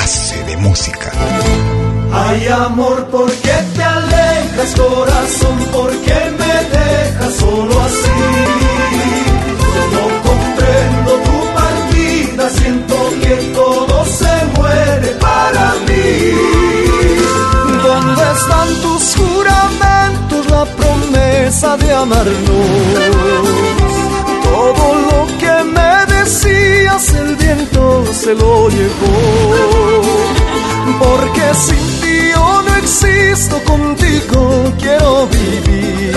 Clase 0.00 0.42
de 0.44 0.56
música. 0.56 1.12
Hay 2.12 2.46
amor, 2.48 3.06
porque 3.10 3.54
te 3.74 3.82
alejas, 3.82 4.70
corazón? 4.76 5.58
porque 5.72 6.18
me 6.40 6.54
dejas 6.76 7.34
solo 7.34 7.74
así? 7.86 8.18
No 9.94 10.04
comprendo 10.28 11.10
tu 11.26 11.38
partida, 11.60 12.50
siento 12.58 12.96
que 13.22 13.34
todo 13.60 14.04
se 14.20 14.34
muere 14.56 15.08
para 15.26 15.66
mí. 15.86 16.08
¿Dónde 17.86 18.22
están 18.36 18.68
tus 18.84 19.04
juramentos, 19.16 20.50
la 20.50 20.64
promesa 20.78 21.76
de 21.76 21.92
amarnos? 21.92 22.68
Todo 24.44 24.84
lo 25.08 25.20
que 25.40 25.54
me 25.76 25.92
decías 26.14 27.14
el 27.14 27.39
se 28.20 28.34
lo 28.34 28.68
llevó. 28.68 30.02
Porque 30.98 31.54
sin 31.54 32.00
ti 32.00 32.30
yo 32.34 32.62
no 32.62 32.76
existo, 32.76 33.56
contigo 33.64 34.64
quiero 34.78 35.26
vivir. 35.26 36.14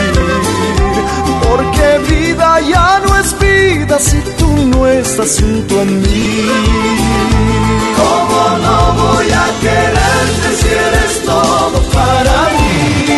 Porque 1.48 1.88
vida 2.10 2.60
ya 2.62 3.02
no 3.06 3.18
es 3.18 3.40
vida 3.40 3.98
si 4.00 4.20
tú 4.38 4.50
no 4.72 4.86
estás 4.88 5.40
junto 5.40 5.80
a 5.80 5.86
mí. 5.86 6.50
¿Cómo 8.00 8.42
no 8.66 8.78
voy 9.02 9.30
a 9.44 9.46
quererte 9.62 10.48
si 10.60 10.68
eres 10.88 11.14
todo 11.26 11.78
para 11.98 12.36
mí? 12.58 13.14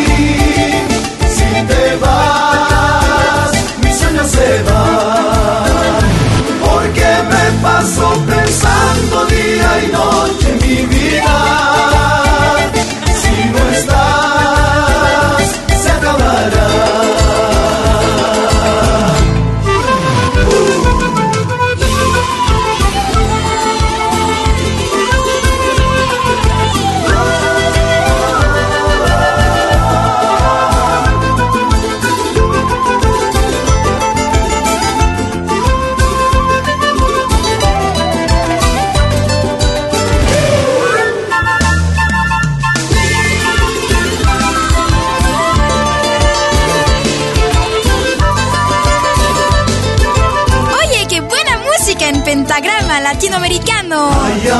Si 1.35 1.49
te 1.69 1.95
vas, 2.03 3.51
mis 3.81 3.95
sueños 3.97 4.27
se 4.27 4.63
van. 4.63 5.14
Día 9.75 9.83
y 9.83 9.91
noche. 9.91 11.74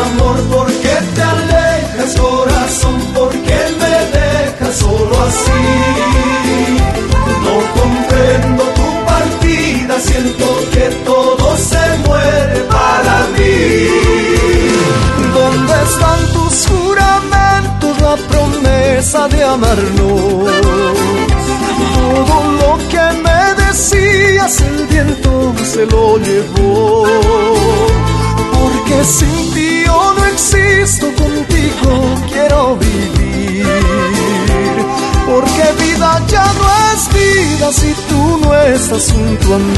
Amor, 0.04 0.38
¿por 0.54 0.68
qué 0.84 0.98
te 1.16 1.22
alejas, 1.22 2.16
corazón? 2.20 3.00
¿Por 3.14 3.32
qué 3.32 3.62
me 3.82 3.96
dejas 4.18 4.76
solo 4.78 5.16
así? 5.28 5.64
No 7.46 7.56
comprendo 7.80 8.64
tu 8.78 8.88
partida, 9.06 10.00
siento 10.00 10.46
que 10.74 10.86
todo 11.06 11.58
se 11.58 11.86
muere 12.08 12.60
para 12.76 13.18
mí. 13.36 13.56
¿Dónde 15.34 15.74
están 15.90 16.22
tus 16.34 16.68
juramentos, 16.68 18.02
la 18.02 18.16
promesa 18.30 19.28
de 19.28 19.44
amarnos? 19.44 20.52
Todo 21.96 22.36
lo 22.62 22.72
que 22.92 23.06
me 23.26 23.42
decías, 23.66 24.62
el 24.62 24.88
viento 24.88 25.54
se 25.64 25.86
lo 25.86 26.18
llevó. 26.18 27.06
Porque 28.54 29.04
sin 29.04 29.55
Porque 35.26 35.84
vida 35.84 36.22
ya 36.28 36.46
no 36.60 36.66
es 36.94 37.02
vida 37.14 37.72
si 37.72 37.94
tú 38.08 38.38
no 38.44 38.56
estás 38.56 39.12
junto 39.12 39.56
a 39.56 39.58
mí. 39.58 39.74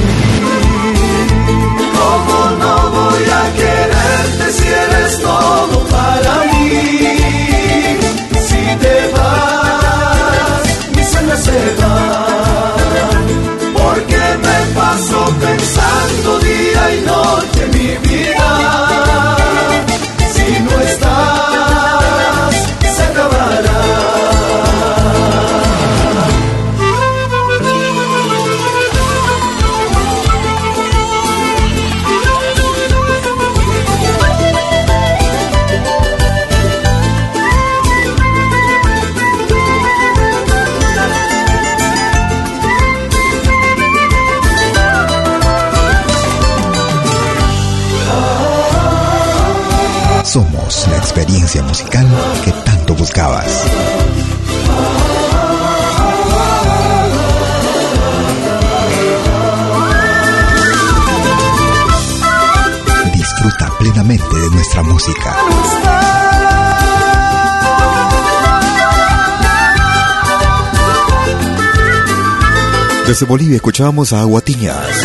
¿Cómo 1.98 2.40
no 2.62 2.90
voy 2.92 3.24
a 3.42 3.44
quererte 3.56 4.46
si 4.58 4.68
eres 4.68 5.22
todo 5.22 5.80
para 5.86 6.34
mí? 6.52 6.70
Si 8.48 8.62
te 8.84 8.96
vas, 9.16 10.64
mis 10.96 11.08
sueños 11.08 11.40
se 11.40 11.76
van. 11.82 13.24
Porque 13.74 14.22
me 14.46 14.58
paso 14.78 15.20
pensando 15.40 16.40
día 16.40 16.96
y 16.96 17.02
noche 17.06 17.62
mi 17.74 17.90
vida. 18.08 19.37
Experiencia 51.18 51.64
musical 51.64 52.08
que 52.46 52.52
tanto 52.64 52.94
buscabas. 52.94 53.66
Disfruta 63.16 63.78
plenamente 63.80 64.36
de 64.36 64.50
nuestra 64.52 64.84
música. 64.84 65.36
Desde 73.08 73.26
Bolivia 73.26 73.56
escuchábamos 73.56 74.14
a 74.14 74.22
Aguatiñas. 74.22 75.04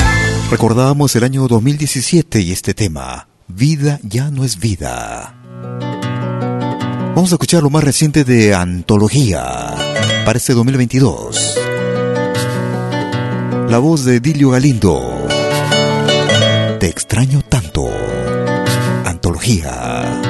Recordábamos 0.51 1.17
el 1.17 1.25
año 1.25 1.49
2017 1.49 2.43
y 2.43 2.53
este 2.53 2.75
tema, 2.75 3.29
Vida 3.49 3.99
ya 4.03 4.31
no 4.31 4.45
es 4.45 4.59
vida. 4.59 5.32
Vamos 7.15 7.31
a 7.31 7.35
escuchar 7.35 7.63
lo 7.63 7.69
más 7.69 7.85
reciente 7.85 8.25
de 8.25 8.55
Antología 8.55 9.75
para 10.25 10.39
este 10.39 10.55
2022. 10.55 11.59
La 13.69 13.77
voz 13.79 14.07
de 14.07 14.19
Dilio 14.19 14.49
Galindo. 14.49 15.27
Te 16.81 16.87
extraño 16.87 17.43
tanto. 17.43 17.91
Antología. 19.05 20.23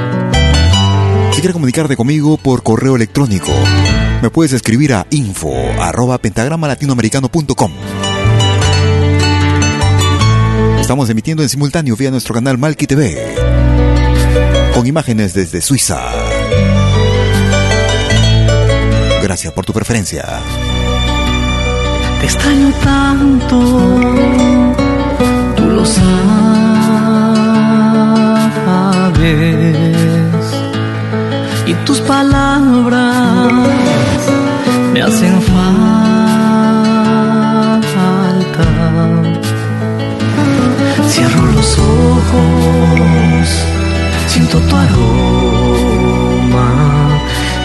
Si 1.31 1.37
quieres 1.41 1.53
comunicarte 1.53 1.97
conmigo 1.97 2.37
por 2.37 2.65
correo 2.65 2.97
electrónico, 2.97 3.53
me 4.21 4.31
puedes 4.31 4.53
escribir 4.53 4.93
a 4.95 5.07
info 5.11 5.55
arroba 5.81 6.19
pentagrama 6.19 6.67
latinoamericano.com. 6.67 7.73
Estamos 10.81 11.09
emitiendo 11.11 11.45
en 11.45 11.49
simultáneo 11.49 11.95
vía 11.95 12.11
nuestro 12.11 12.35
canal 12.35 12.59
Malki 12.59 12.89
TV, 12.89 13.37
con 14.75 14.85
imágenes 14.85 15.33
desde 15.33 15.61
Suiza. 15.61 16.32
Gracias 19.33 19.55
por 19.55 19.65
tu 19.65 19.73
preferencia. 19.73 20.27
Te 22.21 22.27
extraño 22.27 22.71
tanto, 22.85 23.59
tú 25.57 25.65
lo 25.71 25.87
sabes, 25.87 26.05
y 31.65 31.73
tus 31.87 32.03
palabras 32.03 33.53
me 34.93 35.01
hacen 35.01 35.41
falta. 35.41 35.73
Cierro 41.09 41.47
los 41.53 41.79
ojos, 41.79 43.49
siento 44.27 44.59
tu 44.59 44.77
aroma, 44.77 45.62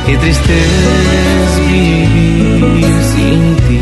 qué 0.07 0.17
triste 0.17 0.53
es 0.53 1.67
vivir 1.67 3.03
sin 3.13 3.55
ti. 3.67 3.81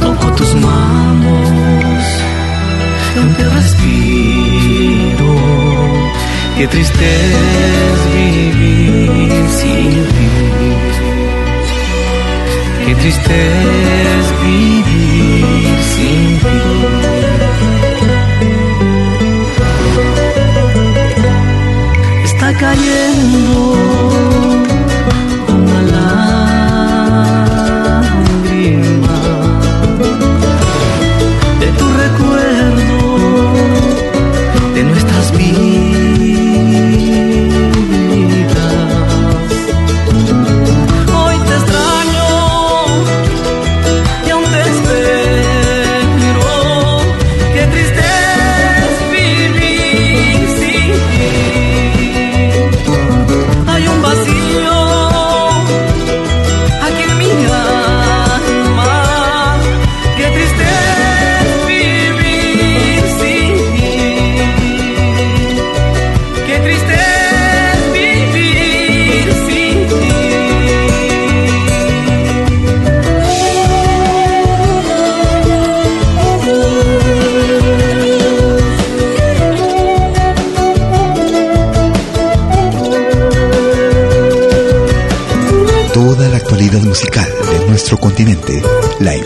Toco 0.00 0.26
tus 0.34 0.54
manos, 0.54 2.04
aunque 3.18 3.44
respiro, 3.58 5.32
Qué 6.58 6.66
triste 6.68 7.04
es 7.04 8.00
vivir 8.16 9.32
sin 9.58 9.90
ti. 10.14 10.30
Qué 12.86 12.94
triste 12.94 13.36
es 14.16 14.26
vivir 14.42 15.76
sin 15.92 16.38
ti. 16.44 16.58
Está 22.24 22.48
cayendo 22.54 23.65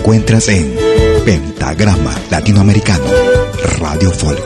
encuentras 0.01 0.49
en 0.49 0.75
Pentagrama 1.27 2.15
Latinoamericano 2.31 3.05
Radio 3.79 4.11
Folk. 4.11 4.41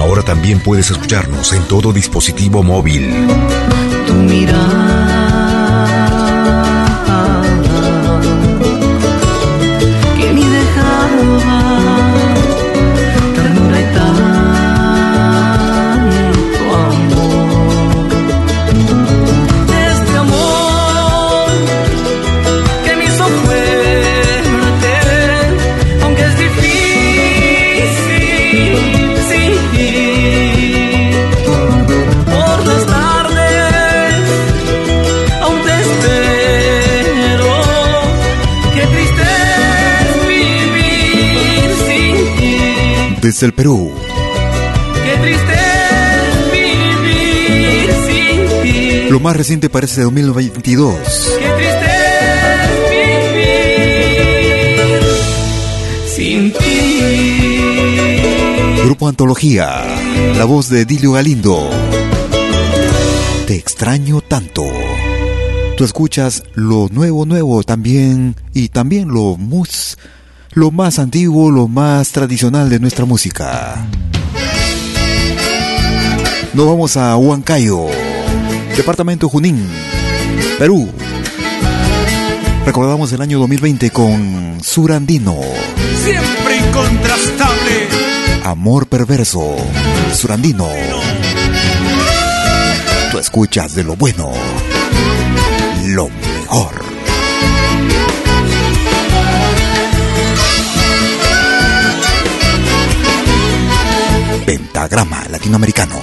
Ahora 0.00 0.22
también 0.22 0.58
puedes 0.58 0.90
escucharnos 0.90 1.52
en 1.52 1.62
todo 1.68 1.92
dispositivo 1.92 2.64
móvil. 2.64 3.08
Tu 4.08 4.12
mirada 4.14 5.35
desde 43.36 43.48
el 43.48 43.52
Perú. 43.52 43.92
Qué 45.04 45.14
triste 45.20 45.52
vivir 46.52 47.90
sin 48.08 48.46
ti. 48.62 49.10
Lo 49.10 49.20
más 49.20 49.36
reciente 49.36 49.68
parece 49.68 49.96
de 49.96 50.04
2022. 50.04 50.96
Qué 51.38 51.48
triste 51.58 51.90
vivir 53.28 55.02
sin 56.08 56.50
ti. 56.54 57.02
Grupo 58.86 59.06
Antología, 59.06 59.84
la 60.38 60.46
voz 60.46 60.70
de 60.70 60.86
Dilio 60.86 61.12
Galindo. 61.12 61.68
Te 63.46 63.56
extraño 63.56 64.22
tanto. 64.22 64.64
Tú 65.76 65.84
escuchas 65.84 66.42
lo 66.54 66.88
nuevo, 66.90 67.26
nuevo 67.26 67.62
también 67.64 68.34
y 68.54 68.70
también 68.70 69.08
lo 69.08 69.36
mus 69.36 69.98
lo 70.56 70.70
más 70.70 70.98
antiguo, 70.98 71.50
lo 71.50 71.68
más 71.68 72.12
tradicional 72.12 72.70
de 72.70 72.80
nuestra 72.80 73.04
música. 73.04 73.86
Nos 76.54 76.66
vamos 76.66 76.96
a 76.96 77.14
Huancayo, 77.18 77.84
departamento 78.74 79.28
Junín, 79.28 79.68
Perú. 80.58 80.88
Recordamos 82.64 83.12
el 83.12 83.20
año 83.20 83.38
2020 83.38 83.90
con 83.90 84.58
Surandino. 84.62 85.36
Siempre 86.02 86.56
incontrastable. 86.56 87.88
Amor 88.42 88.86
perverso, 88.86 89.56
Surandino. 90.14 90.68
Tú 93.12 93.18
escuchas 93.18 93.74
de 93.74 93.84
lo 93.84 93.94
bueno, 93.94 94.32
lo 95.84 96.08
mejor. 96.08 96.95
Latinoamericano. 105.30 105.96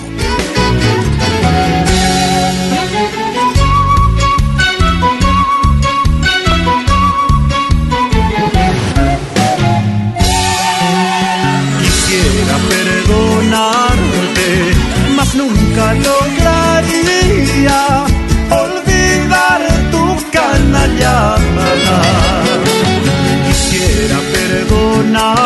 Quisiera 11.82 12.58
perdonarte, 12.68 14.50
mas 15.16 15.30
nunca 15.36 15.94
lograría 16.08 17.82
olvidar 18.50 19.62
tu 19.92 20.06
canallada. 20.32 21.68
Quisiera 23.48 24.18
perdonarte, 24.34 25.43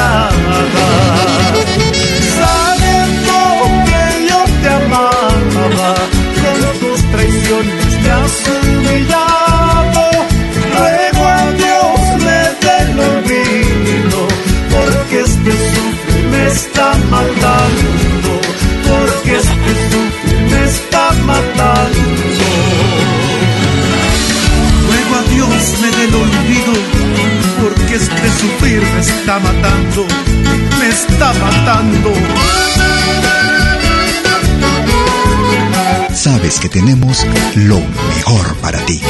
canallada. 0.00 0.29
Sufrir 28.40 28.80
me 28.80 29.00
está 29.00 29.38
matando, 29.38 30.06
me 30.78 30.88
está 30.88 31.32
matando. 31.34 32.12
Sabes 36.14 36.58
que 36.60 36.68
tenemos 36.68 37.26
lo 37.54 37.80
mejor 38.16 38.56
para 38.56 38.78
ti. 38.86 39.00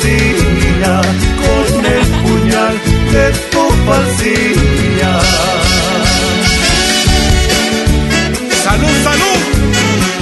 con 0.00 1.84
el 1.84 2.06
puñal 2.22 2.74
de 3.12 3.32
tu 3.50 3.64
falsía. 3.86 5.20
Salud, 8.64 8.96
salud, 9.04 9.40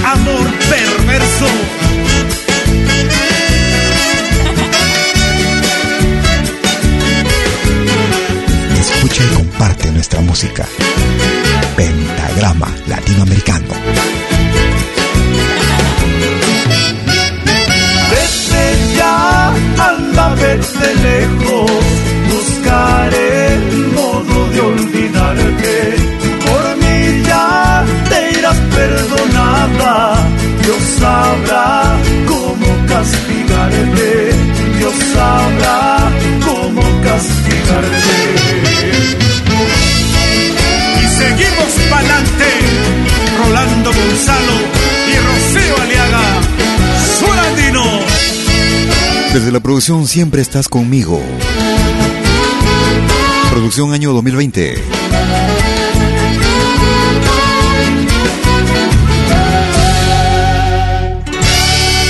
amor 0.03 0.47
perverso. 0.69 1.45
Escucha 8.79 9.23
y 9.23 9.35
comparte 9.35 9.91
nuestra 9.91 10.19
música. 10.21 10.65
Pentagrama 11.77 12.67
Latinoamericano. 12.87 13.68
Desde 49.49 49.57
la 49.57 49.63
producción 49.63 50.05
Siempre 50.05 50.43
estás 50.43 50.69
conmigo. 50.69 51.19
Producción 53.49 53.93
año 53.93 54.13
2020. 54.13 54.75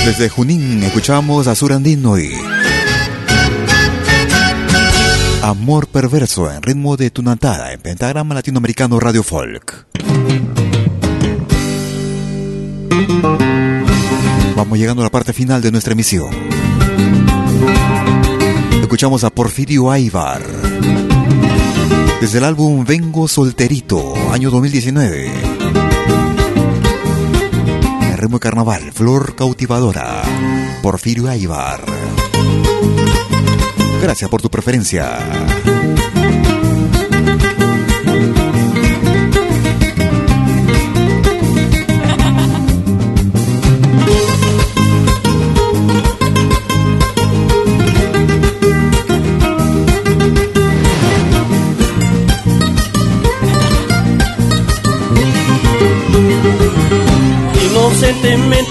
Desde 0.04 0.28
Junín 0.28 0.82
escuchamos 0.82 1.46
a 1.46 1.54
Surandino 1.54 2.18
y 2.18 2.30
Amor 5.42 5.86
Perverso 5.86 6.52
en 6.52 6.60
ritmo 6.60 6.98
de 6.98 7.10
Tunatada 7.10 7.72
en 7.72 7.80
Pentagrama 7.80 8.34
Latinoamericano 8.34 9.00
Radio 9.00 9.22
Folk. 9.22 9.86
Vamos 14.54 14.78
llegando 14.78 15.00
a 15.00 15.06
la 15.06 15.10
parte 15.10 15.32
final 15.32 15.62
de 15.62 15.72
nuestra 15.72 15.94
emisión. 15.94 16.28
Escuchamos 18.80 19.24
a 19.24 19.30
Porfirio 19.30 19.90
Aybar. 19.90 20.42
Desde 22.20 22.38
el 22.38 22.44
álbum 22.44 22.84
Vengo 22.84 23.28
Solterito, 23.28 24.14
año 24.32 24.50
2019. 24.50 25.32
El 28.12 28.40
carnaval, 28.40 28.92
Flor 28.92 29.34
Cautivadora. 29.34 30.22
Porfirio 30.82 31.28
Aybar. 31.28 31.82
Gracias 34.02 34.28
por 34.30 34.42
tu 34.42 34.50
preferencia. 34.50 35.18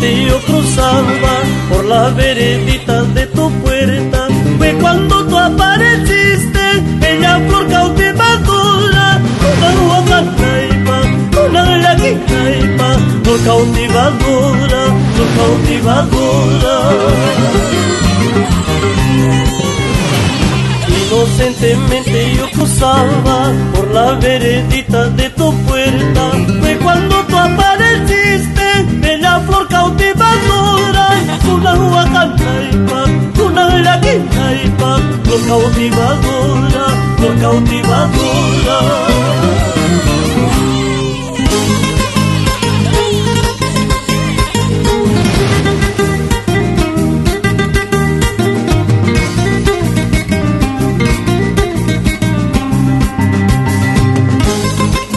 Yo 0.10 0.40
cruzaba 0.42 1.34
por 1.70 1.86
la 1.86 2.10
veredita 2.10 3.04
de 3.04 3.28
tu 3.28 3.52
puerta. 3.62 4.28
Fue 4.58 4.74
cuando 4.82 5.24
tú 5.28 5.38
apareciste, 5.38 6.64
bella 7.00 7.40
flor 7.48 7.68
cautivadora. 7.68 9.22
Una 9.52 9.70
huacataipa, 9.88 11.02
una 11.48 11.78
laguitaipa, 11.78 12.90
flor 13.24 13.40
cautivadora, 13.46 14.82
flor 15.14 15.30
cautivadora. 15.38 16.76
Inocentemente 20.88 22.36
yo 22.36 22.50
cruzaba 22.52 23.52
por 23.76 23.92
la 23.92 24.14
veredita 24.14 25.10
de 25.10 25.30
tu 25.30 25.39
flor 35.30 35.62
cautivadora, 35.62 36.86
flor 37.18 37.40
cautivadora. 37.40 38.80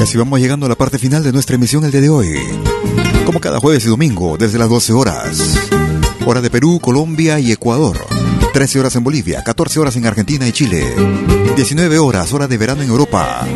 Así 0.01 0.19
vamos 0.19 0.41
llegando 0.41 0.67
a 0.67 0.69
la 0.69 0.75
parte 0.75 0.99
final 0.99 1.23
de 1.23 1.33
nuestra 1.33 1.55
emisión 1.57 1.85
el 1.85 1.91
día 1.91 2.03
de 2.03 2.11
hoy. 2.11 2.29
Como 3.25 3.41
cada 3.41 3.61
jueves 3.61 3.87
y 3.87 3.89
domingo, 3.89 4.37
desde 4.37 4.59
las 4.59 4.69
12 4.69 4.93
horas. 4.93 5.59
Hora 6.27 6.43
de 6.43 6.51
Perú, 6.51 6.81
Colombia 6.83 7.39
y 7.39 7.53
Ecuador. 7.53 7.97
13 8.53 8.81
horas 8.81 8.97
en 8.97 9.05
Bolivia, 9.05 9.43
14 9.43 9.81
horas 9.81 9.97
en 9.97 10.07
Argentina 10.07 10.47
y 10.47 10.53
Chile. 10.53 10.95
19 11.57 11.99
horas, 11.99 12.33
hora 12.33 12.47
de 12.47 12.59
verano 12.59 12.83
en 12.83 12.89
Europa. 12.89 13.47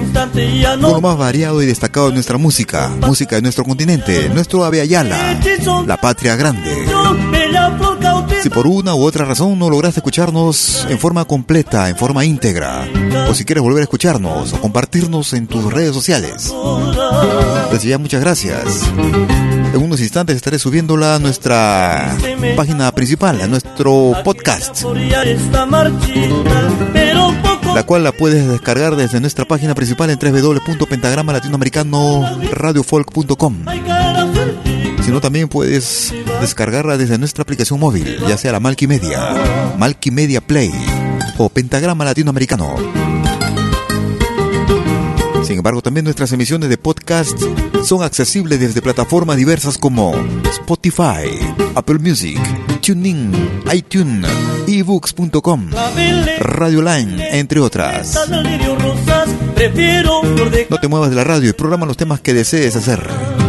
Con 0.81 0.81
lo 0.81 1.01
más 1.01 1.19
variado 1.19 1.63
y 1.63 1.67
destacado 1.67 2.09
de 2.09 2.15
nuestra 2.15 2.39
música. 2.39 2.91
Música 3.01 3.37
de 3.37 3.43
nuestro 3.43 3.65
continente, 3.65 4.29
nuestro 4.31 4.65
Ave 4.65 4.81
Ayala. 4.81 5.39
La 5.87 5.99
patria 5.99 6.37
grande. 6.37 6.87
Si 8.43 8.51
por 8.51 8.67
una 8.67 8.95
u 8.95 9.03
otra 9.03 9.25
razón 9.25 9.59
no 9.59 9.71
lograste 9.71 10.01
escucharnos 10.01 10.87
en 10.89 10.99
forma 10.99 11.25
completa, 11.25 11.89
en 11.89 11.97
forma 11.97 12.25
íntegra, 12.25 12.87
o 13.29 13.35
si 13.35 13.45
quieres 13.45 13.63
volver 13.63 13.81
a 13.81 13.85
escucharnos 13.85 14.53
o 14.53 14.61
compartirnos 14.61 15.33
en 15.33 15.47
tus 15.47 15.73
redes 15.73 15.95
sociales, 15.95 16.53
les 17.73 17.83
ya 17.83 17.99
muchas 17.99 18.21
gracias. 18.21 18.83
En 19.75 19.83
unos 19.83 20.01
instantes 20.01 20.37
estaré 20.37 20.59
subiéndola 20.59 21.17
a 21.17 21.19
nuestra 21.19 22.17
página 22.57 22.93
principal, 22.93 23.41
a 23.41 23.47
nuestro 23.47 24.15
podcast, 24.25 24.85
la 27.75 27.83
cual 27.85 28.05
la 28.05 28.13
puedes 28.13 28.49
descargar 28.49 28.97
desde 28.97 29.21
nuestra 29.21 29.45
página 29.45 29.75
principal 29.75 30.11
en 30.11 30.19
www.pentagrama. 30.19 31.41
Si 31.43 31.49
no, 35.11 35.21
también 35.21 35.49
puedes 35.49 36.13
descargarla 36.41 36.97
desde 36.97 37.19
nuestra 37.19 37.43
aplicación 37.43 37.79
móvil, 37.79 38.19
ya 38.29 38.37
sea 38.37 38.53
la 38.53 38.61
Malkimedia, 38.61 39.75
Malkimedia 39.79 40.41
Play 40.41 40.73
o 41.39 41.49
Pentagrama 41.49 42.05
Latinoamericano. 42.05 42.75
Sin 45.45 45.59
embargo, 45.59 45.81
también 45.81 46.05
nuestras 46.05 46.33
emisiones 46.33 46.69
de 46.69 46.77
podcast 46.77 47.41
son 47.85 48.03
accesibles 48.03 48.59
desde 48.59 48.83
plataformas 48.83 49.37
diversas 49.37 49.79
como 49.79 50.13
Spotify, 50.51 51.39
Apple 51.77 52.01
Music, 52.01 52.41
TuneIn, 52.81 53.33
iTunes, 53.73 54.27
ebooks.com, 54.67 55.71
Radio 56.41 56.83
Line, 56.83 57.39
entre 57.39 57.61
otras. 57.61 58.19
No 60.69 60.81
te 60.81 60.89
muevas 60.89 61.11
de 61.11 61.17
la 61.17 61.25
radio 61.25 61.49
y 61.49 61.53
programa 61.53 61.87
los 61.87 61.97
temas 61.97 62.21
que 62.21 62.35
desees 62.35 62.75
hacer 62.75 63.46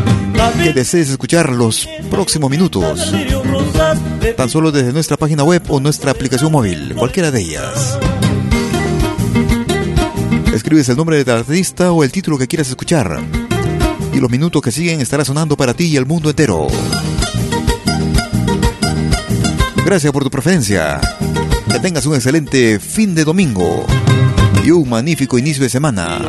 que 0.64 0.74
desees 0.74 1.10
escuchar 1.10 1.52
los 1.52 1.88
próximos 2.10 2.50
minutos. 2.50 3.14
Tan 4.36 4.50
solo 4.50 4.72
desde 4.72 4.94
nuestra 4.94 5.18
página 5.18 5.44
web 5.44 5.62
o 5.70 5.80
nuestra 5.80 6.12
aplicación 6.12 6.52
móvil, 6.52 6.96
cualquiera 6.96 7.32
de 7.32 7.42
ellas. 7.42 7.98
Escribes 10.54 10.90
el 10.90 10.98
nombre 10.98 11.24
del 11.24 11.38
artista 11.38 11.92
o 11.92 12.04
el 12.04 12.12
título 12.12 12.38
que 12.38 12.48
quieras 12.48 12.70
escuchar. 12.70 13.20
Y 14.14 14.20
los 14.20 14.30
minutos 14.30 14.62
que 14.62 14.72
siguen 14.72 15.02
estará 15.02 15.24
sonando 15.26 15.56
para 15.56 15.74
ti 15.74 15.86
y 15.86 15.98
el 15.98 16.06
mundo 16.06 16.30
entero. 16.30 16.68
Gracias 19.86 20.12
por 20.12 20.24
tu 20.24 20.30
preferencia. 20.30 21.00
Que 21.72 21.80
tengas 21.80 22.06
un 22.06 22.16
excelente 22.16 22.80
fin 22.80 23.14
de 23.14 23.24
domingo 23.24 23.86
y 24.68 24.72
un 24.72 24.90
magnífico 24.90 25.40
inicio 25.40 25.64
de 25.64 25.70
semana. 25.70 26.20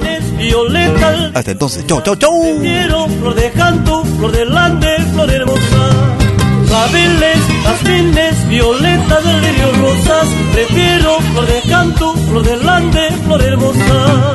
Hasta 1.35 1.51
entonces, 1.51 1.85
chau, 1.89 2.01
chau, 2.03 2.15
chau. 2.15 2.61
Quiero 2.61 3.09
flor 3.09 3.35
de 3.35 3.51
canto, 3.51 4.05
flor 4.05 4.31
de 4.31 4.45
lande, 4.45 4.97
flor 5.13 5.29
hermosa. 5.29 6.17
Claveles, 6.69 7.39
jazmines, 7.65 8.49
violetas, 8.49 9.25
del 9.25 9.41
lirio, 9.43 9.73
rosas. 9.81 10.29
Prefiero 10.53 11.19
flor 11.19 11.47
de 11.49 11.69
canto, 11.69 12.15
flor 12.15 12.45
de 12.45 12.57
lande, 12.59 13.11
flor 13.25 13.43
hermosa. 13.43 14.35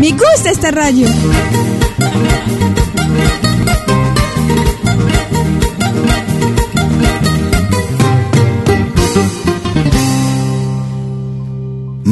Me 0.00 0.10
gusta 0.12 0.50
esta 0.50 0.70
radio. 0.70 1.06